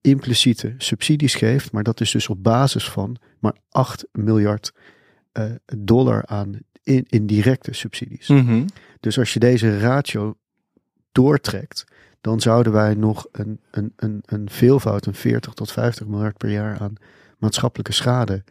impliciete 0.00 0.74
subsidies 0.78 1.34
geeft. 1.34 1.72
Maar 1.72 1.82
dat 1.82 2.00
is 2.00 2.10
dus 2.10 2.28
op 2.28 2.42
basis 2.42 2.88
van 2.90 3.16
maar 3.38 3.56
8 3.70 4.06
miljard 4.12 4.72
eh, 5.32 5.44
dollar 5.76 6.26
aan 6.26 6.58
in, 6.82 7.04
indirecte 7.08 7.72
subsidies. 7.72 8.28
Mhm. 8.28 8.66
Dus 9.00 9.18
als 9.18 9.32
je 9.32 9.38
deze 9.38 9.78
ratio 9.78 10.36
doortrekt, 11.12 11.84
dan 12.26 12.40
zouden 12.40 12.72
wij 12.72 12.94
nog 12.94 13.26
een, 13.32 13.58
een, 13.70 13.92
een, 13.96 14.22
een 14.26 14.50
veelvoud, 14.50 15.06
een 15.06 15.14
40 15.14 15.52
tot 15.52 15.72
50 15.72 16.06
miljard 16.06 16.36
per 16.36 16.50
jaar 16.50 16.78
aan 16.80 16.94
maatschappelijke 17.38 17.92
schade 17.92 18.42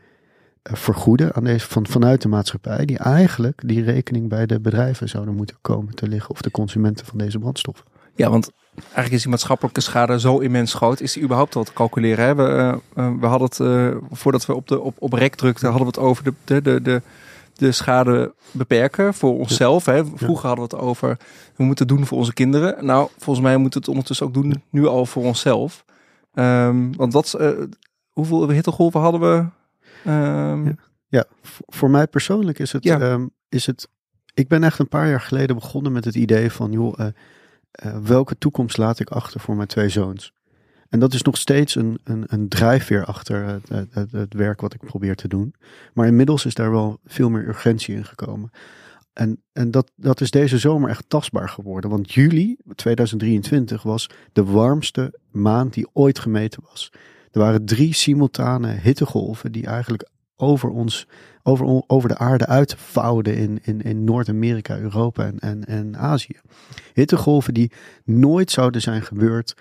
eh, 0.62 0.76
vergoeden 0.76 1.34
aan 1.34 1.44
deze, 1.44 1.68
van, 1.68 1.88
vanuit 1.88 2.22
de 2.22 2.28
maatschappij, 2.28 2.86
die 2.86 2.98
eigenlijk 2.98 3.62
die 3.66 3.84
rekening 3.84 4.30
bij 4.30 4.46
de 4.46 4.60
bedrijven 4.60 5.10
zouden 5.10 5.36
moeten 5.36 5.56
komen 5.62 5.96
te 5.96 6.08
liggen 6.08 6.30
of 6.30 6.42
de 6.42 6.52
consumenten 6.52 7.06
van 7.06 7.18
deze 7.18 7.40
brandstoffen. 7.40 7.86
Ja, 8.14 8.30
want 8.30 8.52
eigenlijk 8.76 9.12
is 9.12 9.22
die 9.22 9.30
maatschappelijke 9.30 9.82
schade 9.82 10.20
zo 10.20 10.38
immens 10.38 10.74
groot. 10.74 11.02
Is 11.02 11.14
die 11.14 11.24
überhaupt 11.24 11.56
al 11.56 11.64
te 11.64 11.74
calculeren? 11.74 12.36
We, 12.36 12.44
eh, 12.44 13.06
eh, 13.06 13.14
we 13.20 13.26
hadden 13.26 13.48
het, 13.48 14.18
voordat 14.18 14.46
we 14.46 14.56
op, 14.56 14.68
de, 14.68 14.80
op, 14.80 14.96
op 15.00 15.14
rek 15.14 15.36
drukten, 15.36 15.70
hadden 15.70 15.88
we 15.88 16.00
het 16.00 16.08
over 16.08 16.24
de, 16.24 16.62
de, 16.62 16.82
de, 16.82 17.02
de 17.58 17.72
schade 17.72 18.34
beperken 18.52 19.14
voor 19.14 19.38
onszelf. 19.38 19.86
Hè? 19.86 20.06
Vroeger 20.06 20.48
hadden 20.48 20.70
we 20.70 20.76
het 20.76 20.86
over, 20.86 21.18
we 21.56 21.64
moeten 21.64 21.88
het 21.88 21.98
doen 21.98 22.06
voor 22.06 22.18
onze 22.18 22.34
kinderen. 22.34 22.86
Nou, 22.86 23.10
volgens 23.18 23.46
mij 23.46 23.58
moeten 23.58 23.80
we 23.80 23.86
het 23.86 23.96
ondertussen 23.96 24.26
ook 24.26 24.34
doen, 24.34 24.64
nu 24.70 24.88
al 24.88 25.06
voor 25.06 25.24
onszelf. 25.24 25.86
Um, 26.34 26.96
want 26.96 27.14
wat, 27.14 27.40
hoeveel 28.12 28.50
hittegolven 28.50 29.00
hadden 29.00 29.22
we? 29.22 29.36
Um... 30.12 30.66
Ja. 30.66 30.76
ja, 31.08 31.26
voor 31.66 31.90
mij 31.90 32.08
persoonlijk 32.08 32.60
is 32.60 32.72
het, 32.72 32.84
ja. 32.84 33.12
um, 33.12 33.32
is 33.50 33.66
het, 33.66 33.90
ik 34.34 34.48
ben 34.48 34.64
echt 34.64 34.80
een 34.80 34.88
paar 34.88 35.10
jaar 35.10 35.22
geleden 35.22 35.56
begonnen 35.56 35.92
met 35.92 36.06
het 36.06 36.16
idee 36.16 36.52
van, 36.52 36.72
joh, 36.72 37.00
uh, 37.00 37.08
welke 38.04 38.38
toekomst 38.38 38.78
laat 38.78 39.00
ik 39.00 39.10
achter 39.10 39.40
voor 39.40 39.56
mijn 39.56 39.68
twee 39.68 39.90
zoons? 39.90 40.34
En 40.90 41.00
dat 41.00 41.14
is 41.14 41.22
nog 41.22 41.38
steeds 41.38 41.76
een, 41.76 42.00
een, 42.04 42.24
een 42.28 42.48
drijfveer 42.48 43.06
achter 43.06 43.46
het, 43.46 43.90
het, 43.92 44.12
het, 44.12 44.34
werk 44.34 44.62
wat 44.62 44.74
ik 44.74 44.86
probeer 44.86 45.16
te 45.16 45.28
doen. 45.28 45.54
Maar 45.94 46.08
inmiddels 46.08 46.46
is 46.46 46.54
daar 46.54 46.72
wel 46.72 47.00
veel 47.06 47.30
meer 47.30 47.48
urgentie 47.48 47.96
in 47.96 48.06
gekomen. 48.06 48.52
En, 49.14 49.42
en 49.54 49.72
dat, 49.72 49.92
dat 49.96 50.22
is 50.22 50.32
deze 50.32 50.58
zomer 50.58 50.90
echt 50.90 51.06
tastbaar 51.08 51.50
geworden. 51.50 51.90
Want 51.90 52.14
juli 52.14 52.58
2023 52.76 53.84
was 53.84 54.10
de 54.34 54.44
warmste 54.44 55.20
maand 55.32 55.74
die 55.74 55.88
ooit 55.94 56.20
gemeten 56.20 56.64
was. 56.70 56.92
Er 57.32 57.40
waren 57.40 57.66
drie 57.66 57.94
simultane 57.94 58.68
hittegolven 58.68 59.52
die 59.52 59.66
eigenlijk 59.66 60.10
over 60.36 60.70
ons, 60.70 61.08
over, 61.44 61.84
over 61.88 62.10
de 62.10 62.18
aarde 62.18 62.46
uitvouwden 62.46 63.38
in, 63.38 63.60
in, 63.64 63.82
in 63.82 64.04
Noord-Amerika, 64.04 64.78
Europa 64.78 65.26
en, 65.26 65.40
en, 65.40 65.66
en 65.66 65.98
Azië. 65.98 66.40
Hittegolven 66.94 67.54
die 67.54 67.72
nooit 68.04 68.52
zouden 68.52 68.82
zijn 68.82 69.02
gebeurd 69.02 69.56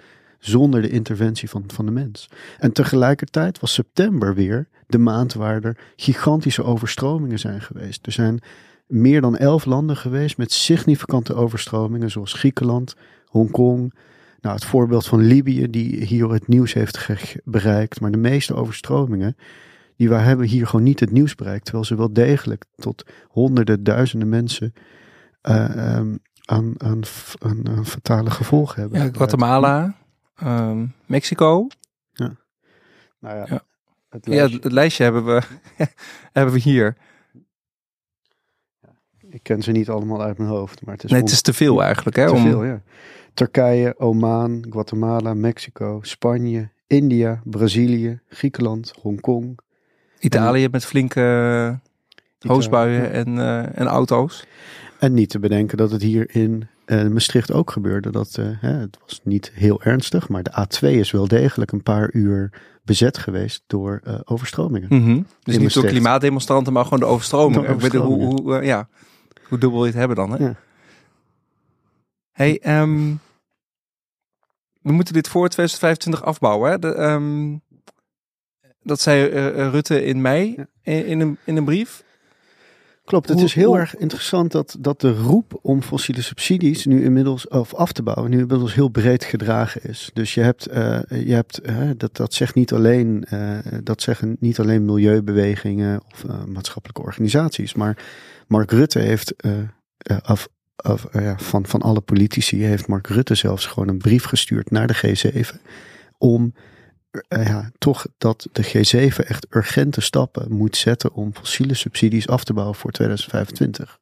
zonder 0.46 0.82
de 0.82 0.90
interventie 0.90 1.50
van, 1.50 1.64
van 1.66 1.86
de 1.86 1.92
mens. 1.92 2.28
En 2.58 2.72
tegelijkertijd 2.72 3.60
was 3.60 3.72
september 3.72 4.34
weer 4.34 4.68
de 4.86 4.98
maand 4.98 5.34
waar 5.34 5.62
er 5.62 5.76
gigantische 5.96 6.64
overstromingen 6.64 7.38
zijn 7.38 7.60
geweest. 7.60 8.06
Er 8.06 8.12
zijn 8.12 8.42
meer 8.86 9.20
dan 9.20 9.36
elf 9.36 9.64
landen 9.64 9.96
geweest 9.96 10.36
met 10.36 10.52
significante 10.52 11.34
overstromingen, 11.34 12.10
zoals 12.10 12.32
Griekenland, 12.32 12.96
Hongkong. 13.26 13.94
Nou, 14.40 14.54
het 14.54 14.64
voorbeeld 14.64 15.06
van 15.06 15.20
Libië, 15.20 15.70
die 15.70 16.04
hier 16.04 16.30
het 16.30 16.48
nieuws 16.48 16.72
heeft 16.72 17.08
bereikt. 17.44 18.00
Maar 18.00 18.10
de 18.10 18.16
meeste 18.16 18.54
overstromingen 18.54 19.36
die 19.96 20.08
wij 20.08 20.22
hebben 20.22 20.46
hier 20.46 20.66
gewoon 20.66 20.84
niet 20.84 21.00
het 21.00 21.10
nieuws 21.10 21.34
bereikt. 21.34 21.64
Terwijl 21.64 21.84
ze 21.84 21.96
wel 21.96 22.12
degelijk 22.12 22.64
tot 22.76 23.04
honderden, 23.28 23.84
duizenden 23.84 24.28
mensen 24.28 24.74
uh, 25.42 25.96
um, 25.96 26.18
aan, 26.44 26.74
aan, 26.76 27.02
aan, 27.68 27.86
fatale 27.86 28.30
gevolgen 28.30 28.80
hebben. 28.80 29.02
Ja, 29.02 29.08
Guatemala, 29.12 29.94
um, 30.42 30.94
Mexico. 31.06 31.66
Ja. 32.12 32.36
Nou 33.18 33.36
ja, 33.36 33.46
ja. 33.48 33.64
Het, 34.08 34.26
lijstje... 34.26 34.56
ja, 34.56 34.62
het 34.62 34.72
lijstje 34.72 35.02
hebben 35.02 35.24
we, 35.24 35.42
hebben 36.32 36.54
we 36.54 36.60
hier. 36.60 36.96
Ik 39.30 39.42
ken 39.42 39.62
ze 39.62 39.70
niet 39.70 39.88
allemaal 39.88 40.22
uit 40.22 40.38
mijn 40.38 40.50
hoofd. 40.50 40.84
Maar 40.84 40.94
het 40.94 41.04
is 41.04 41.10
nee, 41.10 41.20
het 41.20 41.30
is 41.30 41.42
te 41.42 41.52
veel 41.52 41.82
eigenlijk. 41.82 42.16
Hè, 42.16 42.26
te 42.26 42.32
om... 42.32 42.42
veel, 42.42 42.64
ja. 42.64 42.82
Turkije, 43.34 43.98
Oman, 43.98 44.66
Guatemala, 44.70 45.34
Mexico, 45.34 45.98
Spanje, 46.02 46.70
India, 46.86 47.40
Brazilië, 47.44 48.20
Griekenland, 48.28 48.92
Hongkong, 49.00 49.58
Italië 50.18 50.68
met 50.68 50.84
flinke 50.84 51.80
hoosbuien 52.38 53.12
en, 53.12 53.28
uh, 53.28 53.78
en 53.78 53.86
auto's. 53.86 54.46
En 55.04 55.14
niet 55.14 55.30
te 55.30 55.38
bedenken 55.38 55.76
dat 55.76 55.90
het 55.90 56.02
hier 56.02 56.34
in 56.34 56.68
uh, 56.86 57.06
Maastricht 57.06 57.52
ook 57.52 57.70
gebeurde. 57.70 58.10
Dat, 58.10 58.34
hè, 58.40 58.72
het 58.72 58.98
was 59.06 59.20
niet 59.22 59.50
heel 59.54 59.82
ernstig, 59.82 60.28
maar 60.28 60.42
de 60.42 60.66
A2 60.66 60.88
is 60.88 61.10
wel 61.10 61.28
degelijk 61.28 61.72
een 61.72 61.82
paar 61.82 62.12
uur 62.12 62.52
bezet 62.82 63.18
geweest 63.18 63.62
door 63.66 64.02
overstromingen. 64.24 64.88
Mm 64.90 65.04
-hmm. 65.04 65.26
Dus 65.42 65.58
niet 65.58 65.74
door 65.74 65.84
klimaatdemonstranten, 65.84 66.72
maar 66.72 66.84
gewoon 66.84 66.98
de 66.98 67.04
overstromingen. 67.04 67.74
Overstromingen. 67.74 68.26
Hoe, 68.26 68.42
hoe, 68.42 68.64
ja, 68.64 68.88
hoe 69.48 69.58
dubbel 69.58 69.80
je 69.80 69.86
het 69.86 69.98
hebben 69.98 70.16
dan? 70.16 70.30
Hè? 70.30 70.44
Ja. 70.44 70.54
Hey, 72.32 72.80
um, 72.80 73.20
we 74.82 74.92
moeten 74.92 75.14
dit 75.14 75.28
voor 75.28 75.48
2025 75.48 76.24
afbouwen. 76.24 76.70
Hè? 76.70 76.78
De, 76.78 77.02
um, 77.02 77.62
dat 78.82 79.00
zei 79.00 79.26
Rutte 79.70 80.04
in 80.04 80.20
mei 80.20 80.64
in, 80.82 81.06
in, 81.06 81.20
een, 81.20 81.38
in 81.44 81.56
een 81.56 81.64
brief. 81.64 82.04
Klopt, 83.04 83.28
het 83.28 83.40
is 83.40 83.54
heel 83.54 83.78
erg 83.78 83.96
interessant 83.96 84.52
dat, 84.52 84.76
dat 84.80 85.00
de 85.00 85.12
roep 85.12 85.58
om 85.62 85.82
fossiele 85.82 86.22
subsidies 86.22 86.86
nu 86.86 87.04
inmiddels, 87.04 87.48
of 87.48 87.74
af 87.74 87.92
te 87.92 88.02
bouwen, 88.02 88.30
nu 88.30 88.38
inmiddels 88.38 88.74
heel 88.74 88.88
breed 88.88 89.24
gedragen 89.24 89.82
is. 89.82 90.10
Dus 90.12 90.34
je 90.34 90.40
hebt, 90.40 90.68
uh, 90.68 90.98
je 91.08 91.34
hebt 91.34 91.68
uh, 91.68 91.90
dat, 91.96 92.16
dat 92.16 92.34
zegt 92.34 92.54
niet 92.54 92.72
alleen, 92.72 93.26
uh, 93.32 93.58
dat 93.82 94.02
zeggen 94.02 94.36
niet 94.40 94.58
alleen 94.58 94.84
milieubewegingen 94.84 96.00
of 96.12 96.24
maatschappelijke 96.46 97.02
organisaties, 97.02 97.74
maar 97.74 98.04
Mark 98.46 98.70
Rutte 98.70 98.98
heeft 98.98 99.34
af, 100.22 100.48
af, 100.76 101.06
van, 101.36 101.66
van 101.66 101.82
alle 101.82 102.00
politici, 102.00 102.62
heeft 102.62 102.86
Mark 102.86 103.06
Rutte 103.06 103.34
zelfs 103.34 103.66
gewoon 103.66 103.88
een 103.88 103.98
brief 103.98 104.24
gestuurd 104.24 104.70
naar 104.70 104.86
de 104.86 104.96
G7 104.96 105.60
om 106.18 106.52
eh, 106.54 106.62
ja, 107.28 107.70
toch 107.78 108.06
dat 108.18 108.48
de 108.52 108.64
G7 108.64 109.26
echt 109.26 109.46
urgente 109.50 110.00
stappen 110.00 110.52
moet 110.52 110.76
zetten 110.76 111.12
om 111.12 111.34
fossiele 111.34 111.74
subsidies 111.74 112.28
af 112.28 112.44
te 112.44 112.52
bouwen 112.52 112.76
voor 112.76 112.90
2025. 112.90 113.98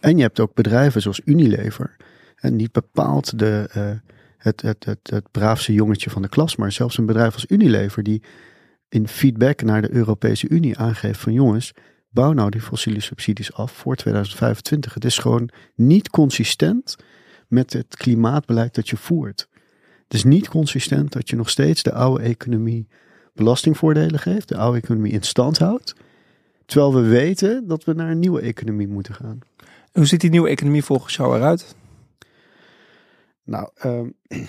En 0.00 0.16
je 0.16 0.22
hebt 0.22 0.40
ook 0.40 0.54
bedrijven 0.54 1.02
zoals 1.02 1.20
Unilever, 1.24 1.96
en 2.36 2.56
niet 2.56 2.72
bepaald 2.72 3.38
de, 3.38 3.70
uh, 3.76 3.90
het, 4.36 4.62
het, 4.62 4.84
het, 4.84 5.10
het 5.10 5.30
braafste 5.30 5.72
jongetje 5.72 6.10
van 6.10 6.22
de 6.22 6.28
klas, 6.28 6.56
maar 6.56 6.72
zelfs 6.72 6.98
een 6.98 7.06
bedrijf 7.06 7.34
als 7.34 7.46
Unilever 7.48 8.02
die 8.02 8.22
in 8.88 9.08
feedback 9.08 9.62
naar 9.62 9.82
de 9.82 9.92
Europese 9.92 10.48
Unie 10.48 10.78
aangeeft 10.78 11.20
van 11.20 11.32
jongens, 11.32 11.72
bouw 12.10 12.32
nou 12.32 12.50
die 12.50 12.60
fossiele 12.60 13.00
subsidies 13.00 13.52
af 13.52 13.72
voor 13.72 13.96
2025. 13.96 14.94
Het 14.94 15.04
is 15.04 15.18
gewoon 15.18 15.50
niet 15.74 16.10
consistent 16.10 16.96
met 17.48 17.72
het 17.72 17.96
klimaatbeleid 17.96 18.74
dat 18.74 18.88
je 18.88 18.96
voert. 18.96 19.48
Het 20.14 20.24
is 20.24 20.30
niet 20.30 20.48
consistent 20.48 21.12
dat 21.12 21.30
je 21.30 21.36
nog 21.36 21.50
steeds 21.50 21.82
de 21.82 21.92
oude 21.92 22.22
economie 22.22 22.88
belastingvoordelen 23.32 24.18
geeft, 24.18 24.48
de 24.48 24.56
oude 24.56 24.78
economie 24.78 25.12
in 25.12 25.22
stand 25.22 25.58
houdt. 25.58 25.94
Terwijl 26.66 26.94
we 26.94 27.00
weten 27.00 27.68
dat 27.68 27.84
we 27.84 27.92
naar 27.92 28.10
een 28.10 28.18
nieuwe 28.18 28.40
economie 28.40 28.88
moeten 28.88 29.14
gaan. 29.14 29.38
Hoe 29.92 30.06
ziet 30.06 30.20
die 30.20 30.30
nieuwe 30.30 30.48
economie 30.48 30.84
volgens 30.84 31.16
jou 31.16 31.36
eruit? 31.36 31.74
Nou, 33.44 33.68
uh, 33.86 34.00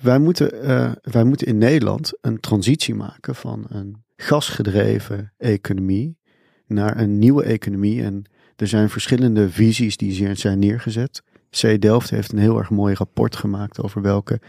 wij, 0.00 0.18
moeten, 0.18 0.64
uh, 0.64 0.92
wij 1.02 1.24
moeten 1.24 1.46
in 1.46 1.58
Nederland 1.58 2.12
een 2.20 2.40
transitie 2.40 2.94
maken 2.94 3.34
van 3.34 3.64
een 3.68 4.04
gasgedreven 4.16 5.32
economie 5.36 6.18
naar 6.66 7.00
een 7.00 7.18
nieuwe 7.18 7.44
economie. 7.44 8.02
En 8.02 8.24
er 8.56 8.68
zijn 8.68 8.90
verschillende 8.90 9.50
visies 9.50 9.96
die 9.96 10.34
zijn 10.36 10.58
neergezet. 10.58 11.22
C. 11.50 11.80
Delft 11.80 12.10
heeft 12.10 12.32
een 12.32 12.38
heel 12.38 12.58
erg 12.58 12.70
mooi 12.70 12.94
rapport 12.94 13.36
gemaakt 13.36 13.82
over 13.82 14.02
welke 14.02 14.40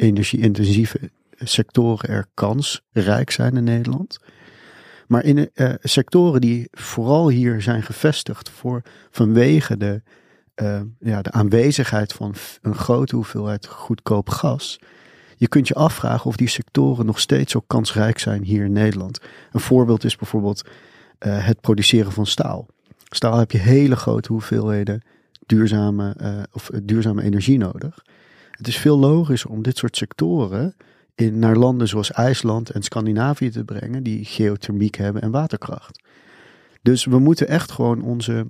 energie-intensieve 0.00 1.10
sectoren 1.38 2.08
er 2.08 2.26
kansrijk 2.34 3.30
zijn 3.30 3.56
in 3.56 3.64
Nederland. 3.64 4.18
Maar 5.06 5.24
in 5.24 5.50
uh, 5.54 5.72
sectoren 5.80 6.40
die 6.40 6.68
vooral 6.70 7.28
hier 7.28 7.62
zijn 7.62 7.82
gevestigd 7.82 8.50
voor, 8.50 8.82
vanwege 9.10 9.76
de, 9.76 10.02
uh, 10.62 10.80
ja, 10.98 11.22
de 11.22 11.30
aanwezigheid 11.30 12.12
van 12.12 12.34
een 12.62 12.74
grote 12.74 13.14
hoeveelheid 13.14 13.66
goedkoop 13.66 14.28
gas. 14.28 14.78
Je 15.36 15.48
kunt 15.48 15.68
je 15.68 15.74
afvragen 15.74 16.26
of 16.26 16.36
die 16.36 16.48
sectoren 16.48 17.06
nog 17.06 17.20
steeds 17.20 17.52
zo 17.52 17.62
kansrijk 17.66 18.18
zijn 18.18 18.42
hier 18.42 18.64
in 18.64 18.72
Nederland. 18.72 19.20
Een 19.52 19.60
voorbeeld 19.60 20.04
is 20.04 20.16
bijvoorbeeld 20.16 20.62
uh, 21.26 21.46
het 21.46 21.60
produceren 21.60 22.12
van 22.12 22.26
staal. 22.26 22.66
Staal 23.08 23.38
heb 23.38 23.50
je 23.50 23.58
hele 23.58 23.96
grote 23.96 24.32
hoeveelheden 24.32 25.02
duurzame, 25.46 26.16
of 26.52 26.70
duurzame 26.82 27.22
energie 27.22 27.58
nodig. 27.58 28.02
Het 28.60 28.68
is 28.68 28.76
veel 28.76 28.98
logischer 28.98 29.50
om 29.50 29.62
dit 29.62 29.76
soort 29.76 29.96
sectoren 29.96 30.74
in, 31.14 31.38
naar 31.38 31.56
landen 31.56 31.88
zoals 31.88 32.10
IJsland 32.10 32.70
en 32.70 32.82
Scandinavië 32.82 33.50
te 33.50 33.64
brengen, 33.64 34.02
die 34.02 34.24
geothermiek 34.24 34.96
hebben 34.96 35.22
en 35.22 35.30
waterkracht. 35.30 36.02
Dus 36.82 37.04
we 37.04 37.18
moeten 37.18 37.48
echt 37.48 37.70
gewoon 37.70 38.02
onze, 38.02 38.46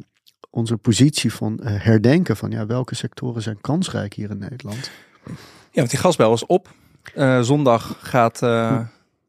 onze 0.51 0.77
positie 0.77 1.33
van 1.33 1.61
uh, 1.63 1.67
herdenken 1.67 2.37
van 2.37 2.51
ja, 2.51 2.67
welke 2.67 2.95
sectoren 2.95 3.43
zijn 3.43 3.61
kansrijk 3.61 4.15
hier 4.15 4.31
in 4.31 4.39
Nederland. 4.39 4.91
Ja, 5.25 5.35
want 5.73 5.91
die 5.91 5.99
gasbel 5.99 6.33
is 6.33 6.47
op. 6.47 6.75
Uh, 7.15 7.41
zondag 7.41 7.97
gaat 8.01 8.43
uh, 8.43 8.81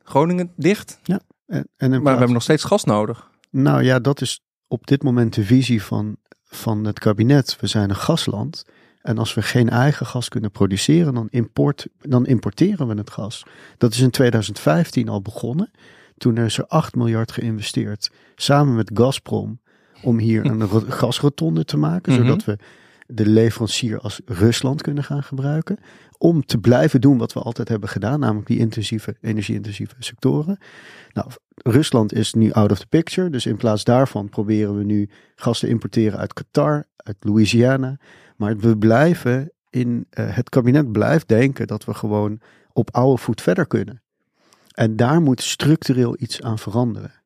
Groningen 0.03 0.51
dicht. 0.55 0.99
Ja. 1.03 1.19
En, 1.47 1.67
en 1.77 1.89
maar 1.89 2.01
we 2.01 2.09
hebben 2.09 2.33
nog 2.33 2.43
steeds 2.43 2.63
gas 2.63 2.83
nodig. 2.83 3.29
Nou 3.49 3.83
ja, 3.83 3.99
dat 3.99 4.21
is 4.21 4.43
op 4.67 4.87
dit 4.87 5.03
moment 5.03 5.33
de 5.33 5.43
visie 5.43 5.83
van, 5.83 6.17
van 6.43 6.83
het 6.83 6.99
kabinet. 6.99 7.57
We 7.59 7.67
zijn 7.67 7.89
een 7.89 7.95
gasland. 7.95 8.65
En 9.01 9.17
als 9.17 9.33
we 9.33 9.41
geen 9.41 9.69
eigen 9.69 10.05
gas 10.05 10.29
kunnen 10.29 10.51
produceren, 10.51 11.13
dan, 11.13 11.27
import, 11.29 11.87
dan 11.99 12.25
importeren 12.25 12.87
we 12.87 12.93
het 12.95 13.09
gas. 13.09 13.43
Dat 13.77 13.93
is 13.93 13.99
in 13.99 14.09
2015 14.09 15.09
al 15.09 15.21
begonnen. 15.21 15.71
Toen 16.17 16.37
is 16.37 16.57
er 16.57 16.65
8 16.67 16.95
miljard 16.95 17.31
geïnvesteerd, 17.31 18.11
samen 18.35 18.75
met 18.75 18.91
Gazprom, 18.93 19.59
om 20.03 20.17
hier 20.19 20.45
een 20.45 20.63
ro- 20.71 20.83
gasrotonde 20.87 21.65
te 21.65 21.77
maken, 21.77 22.13
Mhm. 22.13 22.21
zodat 22.21 22.43
we 22.45 22.57
de 23.07 23.25
leverancier 23.25 23.99
als 23.99 24.21
Rusland 24.25 24.81
kunnen 24.81 25.03
gaan 25.03 25.23
gebruiken. 25.23 25.77
Om 26.21 26.45
te 26.45 26.57
blijven 26.57 27.01
doen 27.01 27.17
wat 27.17 27.33
we 27.33 27.39
altijd 27.39 27.67
hebben 27.67 27.89
gedaan, 27.89 28.19
namelijk 28.19 28.47
die 28.47 28.59
intensieve, 28.59 29.15
energie-intensieve 29.21 29.95
sectoren. 29.99 30.57
Nou, 31.13 31.31
Rusland 31.55 32.13
is 32.13 32.33
nu 32.33 32.51
out 32.51 32.71
of 32.71 32.79
the 32.79 32.87
picture, 32.87 33.29
dus 33.29 33.45
in 33.45 33.57
plaats 33.57 33.83
daarvan 33.83 34.29
proberen 34.29 34.77
we 34.77 34.83
nu 34.83 35.09
gas 35.35 35.59
te 35.59 35.67
importeren 35.67 36.19
uit 36.19 36.33
Qatar, 36.33 36.85
uit 36.95 37.17
Louisiana. 37.19 37.99
Maar 38.37 38.57
we 38.57 38.77
blijven 38.77 39.51
in, 39.69 40.05
eh, 40.09 40.35
het 40.35 40.49
kabinet 40.49 40.91
blijft 40.91 41.27
denken 41.27 41.67
dat 41.67 41.85
we 41.85 41.93
gewoon 41.93 42.41
op 42.73 42.91
oude 42.91 43.21
voet 43.21 43.41
verder 43.41 43.67
kunnen. 43.67 44.01
En 44.71 44.95
daar 44.95 45.21
moet 45.21 45.41
structureel 45.41 46.15
iets 46.19 46.41
aan 46.41 46.59
veranderen. 46.59 47.21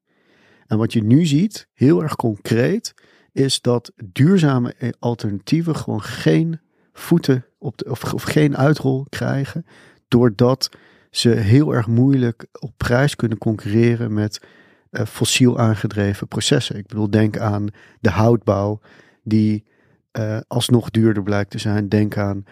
En 0.68 0.78
wat 0.78 0.94
je 0.94 1.04
nu 1.04 1.26
ziet, 1.26 1.68
heel 1.74 2.04
erg 2.04 2.16
concreet, 2.16 2.94
is 3.32 3.62
dat 3.62 3.92
duurzame 4.06 4.74
eh, 4.74 4.90
alternatieven 5.00 5.76
gewoon 5.76 6.02
geen 6.02 6.60
voeten 6.94 7.46
op 7.66 7.78
de, 7.78 7.90
of, 7.90 8.14
of 8.14 8.24
geen 8.24 8.58
uitrol 8.58 9.06
krijgen, 9.10 9.66
doordat 10.08 10.70
ze 11.12 11.30
heel 11.30 11.74
erg 11.74 11.88
moeilijk 11.88 12.46
op 12.60 12.72
prijs 12.78 13.16
kunnen 13.16 13.38
concurreren 13.38 14.14
met 14.14 14.42
eh, 14.90 15.06
fossiel 15.06 15.60
aangedreven 15.60 16.28
processen. 16.28 16.78
Ik 16.78 16.88
bedoel, 16.88 17.10
denk 17.10 17.38
aan 17.38 17.68
de 18.00 18.10
houtbouw, 18.10 18.80
die 19.24 19.64
eh, 20.12 20.38
alsnog 20.48 20.90
duurder 20.90 21.24
blijkt 21.24 21.52
te 21.52 21.60
zijn. 21.60 21.90
Denk 21.90 22.18
aan 22.18 22.44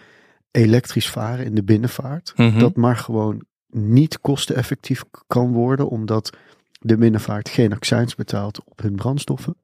elektrisch 0.50 1.10
varen 1.10 1.44
in 1.44 1.54
de 1.54 1.64
binnenvaart. 1.64 2.32
Mhm. 2.36 2.58
Dat 2.58 2.76
maar 2.76 2.96
gewoon 2.96 3.44
niet 3.68 4.20
kosteneffectief 4.20 5.04
kan 5.26 5.52
worden, 5.52 5.88
omdat 5.88 6.36
de 6.80 6.96
binnenvaart 6.96 7.48
geen 7.48 7.72
accijns 7.72 8.14
betaalt 8.14 8.64
op 8.64 8.82
hun 8.82 8.94
brandstoffen. 8.94 9.56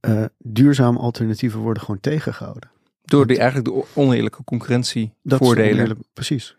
Eh, 0.00 0.24
duurzame 0.38 0.98
alternatieven 0.98 1.60
worden 1.60 1.82
gewoon 1.82 2.00
tegengehouden. 2.00 2.70
Door 3.02 3.26
die 3.26 3.38
eigenlijk 3.38 3.68
de 3.74 3.84
oneerlijke 3.94 4.44
concurrentievoordelen. 4.44 5.72
oneerlijk- 5.72 6.00
Precies. 6.12 6.56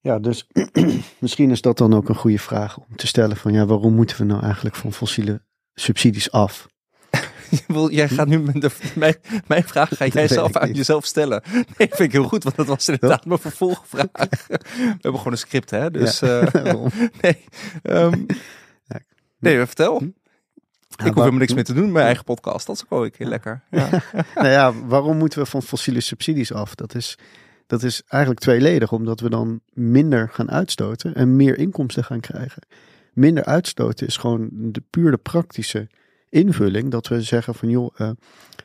Ja, 0.00 0.18
dus 0.18 0.46
misschien 1.18 1.50
is 1.50 1.60
dat 1.60 1.78
dan 1.78 1.94
ook 1.94 2.08
een 2.08 2.14
goede 2.14 2.38
vraag 2.38 2.78
om 2.78 2.96
te 2.96 3.06
stellen 3.06 3.36
van 3.36 3.52
ja, 3.52 3.66
waarom 3.66 3.94
moeten 3.94 4.16
we 4.16 4.24
nou 4.24 4.42
eigenlijk 4.42 4.74
van 4.76 4.92
fossiele 4.92 5.42
subsidies 5.74 6.30
af? 6.30 6.68
Jij 7.90 8.08
gaat 8.08 8.26
nu 8.26 8.38
met 8.38 8.60
de, 8.60 8.70
mijn, 8.94 9.14
mijn 9.46 9.64
vraag 9.64 9.96
ga 9.96 10.06
jij 10.12 10.28
zelf 10.28 10.60
niet. 10.60 10.76
jezelf 10.76 11.04
stellen. 11.04 11.42
Nee, 11.50 11.64
vind 11.88 11.98
ik 12.00 12.12
heel 12.12 12.24
goed, 12.28 12.44
want 12.44 12.56
dat 12.56 12.66
was 12.66 12.88
inderdaad 12.88 13.24
mijn 13.24 13.38
vervolgvraag. 13.40 14.06
We 14.12 14.58
hebben 14.76 15.16
gewoon 15.16 15.32
een 15.32 15.38
script, 15.38 15.70
hè? 15.70 15.90
Dus 15.90 16.18
Ja. 16.20 16.40
eh, 16.40 16.84
nee. 17.20 17.44
Ja. 17.82 18.10
nee, 19.38 19.56
vertel. 19.66 20.02
Ik 21.00 21.06
hoef 21.06 21.14
helemaal 21.14 21.38
niks 21.40 21.54
meer 21.54 21.64
te 21.64 21.74
doen, 21.74 21.92
mijn 21.92 22.06
eigen 22.06 22.24
podcast. 22.24 22.66
Dat 22.66 22.76
is 22.76 22.82
ook 22.82 22.90
wel 22.90 23.04
een 23.04 23.10
keer 23.10 23.26
lekker. 23.26 23.62
Ja. 23.70 23.88
nou 24.34 24.48
ja, 24.48 24.72
waarom 24.86 25.16
moeten 25.16 25.38
we 25.38 25.46
van 25.46 25.62
fossiele 25.62 26.00
subsidies 26.00 26.52
af? 26.52 26.74
Dat 26.74 26.94
is, 26.94 27.18
dat 27.66 27.82
is 27.82 28.02
eigenlijk 28.08 28.40
tweeledig, 28.42 28.92
omdat 28.92 29.20
we 29.20 29.30
dan 29.30 29.60
minder 29.72 30.28
gaan 30.32 30.50
uitstoten 30.50 31.14
en 31.14 31.36
meer 31.36 31.58
inkomsten 31.58 32.04
gaan 32.04 32.20
krijgen. 32.20 32.62
Minder 33.12 33.44
uitstoten 33.44 34.06
is 34.06 34.16
gewoon 34.16 34.48
de 34.52 34.82
puur 34.90 35.10
de 35.10 35.16
praktische 35.16 35.88
invulling 36.28 36.90
dat 36.90 37.08
we 37.08 37.22
zeggen 37.22 37.54
van 37.54 37.68
joh, 37.68 37.94
eh, 37.96 38.10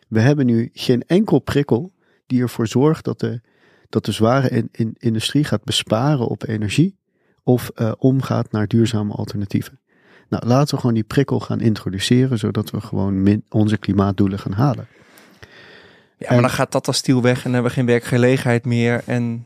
we 0.07 0.19
hebben 0.19 0.45
nu 0.45 0.69
geen 0.73 1.03
enkel 1.07 1.39
prikkel 1.39 1.91
die 2.25 2.41
ervoor 2.41 2.67
zorgt 2.67 3.05
dat 3.05 3.19
de, 3.19 3.41
dat 3.89 4.05
de 4.05 4.11
zware 4.11 4.49
in, 4.49 4.69
in- 4.71 4.95
industrie 4.97 5.43
gaat 5.43 5.63
besparen 5.63 6.27
op 6.27 6.47
energie 6.47 6.97
of 7.43 7.69
eh, 7.69 7.91
omgaat 7.97 8.51
naar 8.51 8.67
duurzame 8.67 9.13
alternatieven. 9.13 9.79
Nou, 10.29 10.45
laten 10.47 10.73
we 10.75 10.79
gewoon 10.79 10.95
die 10.95 11.03
prikkel 11.03 11.39
gaan 11.39 11.59
introduceren, 11.59 12.37
zodat 12.37 12.71
we 12.71 12.81
gewoon 12.81 13.23
min, 13.23 13.43
onze 13.49 13.77
klimaatdoelen 13.77 14.39
gaan 14.39 14.51
halen. 14.51 14.87
ja, 16.17 16.31
maar 16.31 16.41
dan 16.41 16.49
gaat 16.49 16.71
Tata 16.71 16.91
Steel 16.91 17.21
weg 17.21 17.45
en 17.45 17.53
hebben 17.53 17.69
we 17.71 17.77
geen 17.77 17.85
werkgelegenheid 17.85 18.65
meer. 18.65 19.03
En 19.05 19.45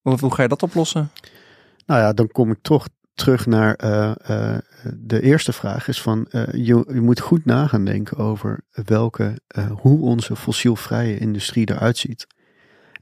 hoe, 0.00 0.18
hoe 0.20 0.34
ga 0.34 0.42
je 0.42 0.48
dat 0.48 0.62
oplossen? 0.62 1.10
Nou 1.86 2.00
ja, 2.00 2.12
dan 2.12 2.28
kom 2.28 2.50
ik 2.50 2.58
toch 2.62 2.88
terug 3.16 3.46
naar 3.46 3.74
eh, 3.74 4.12
eh, 4.22 4.58
de 4.94 5.22
eerste 5.22 5.52
vraag. 5.52 5.88
Is 5.88 6.02
van, 6.02 6.26
eh, 6.30 6.42
je, 6.52 6.84
je 6.92 7.00
moet 7.00 7.20
goed 7.20 7.44
na 7.44 7.66
gaan 7.66 7.84
denken 7.84 8.16
over 8.16 8.60
welke, 8.70 9.38
hoe 9.70 10.00
onze 10.00 10.36
fossielvrije 10.36 11.18
industrie 11.18 11.70
eruit 11.70 11.98
ziet. 11.98 12.26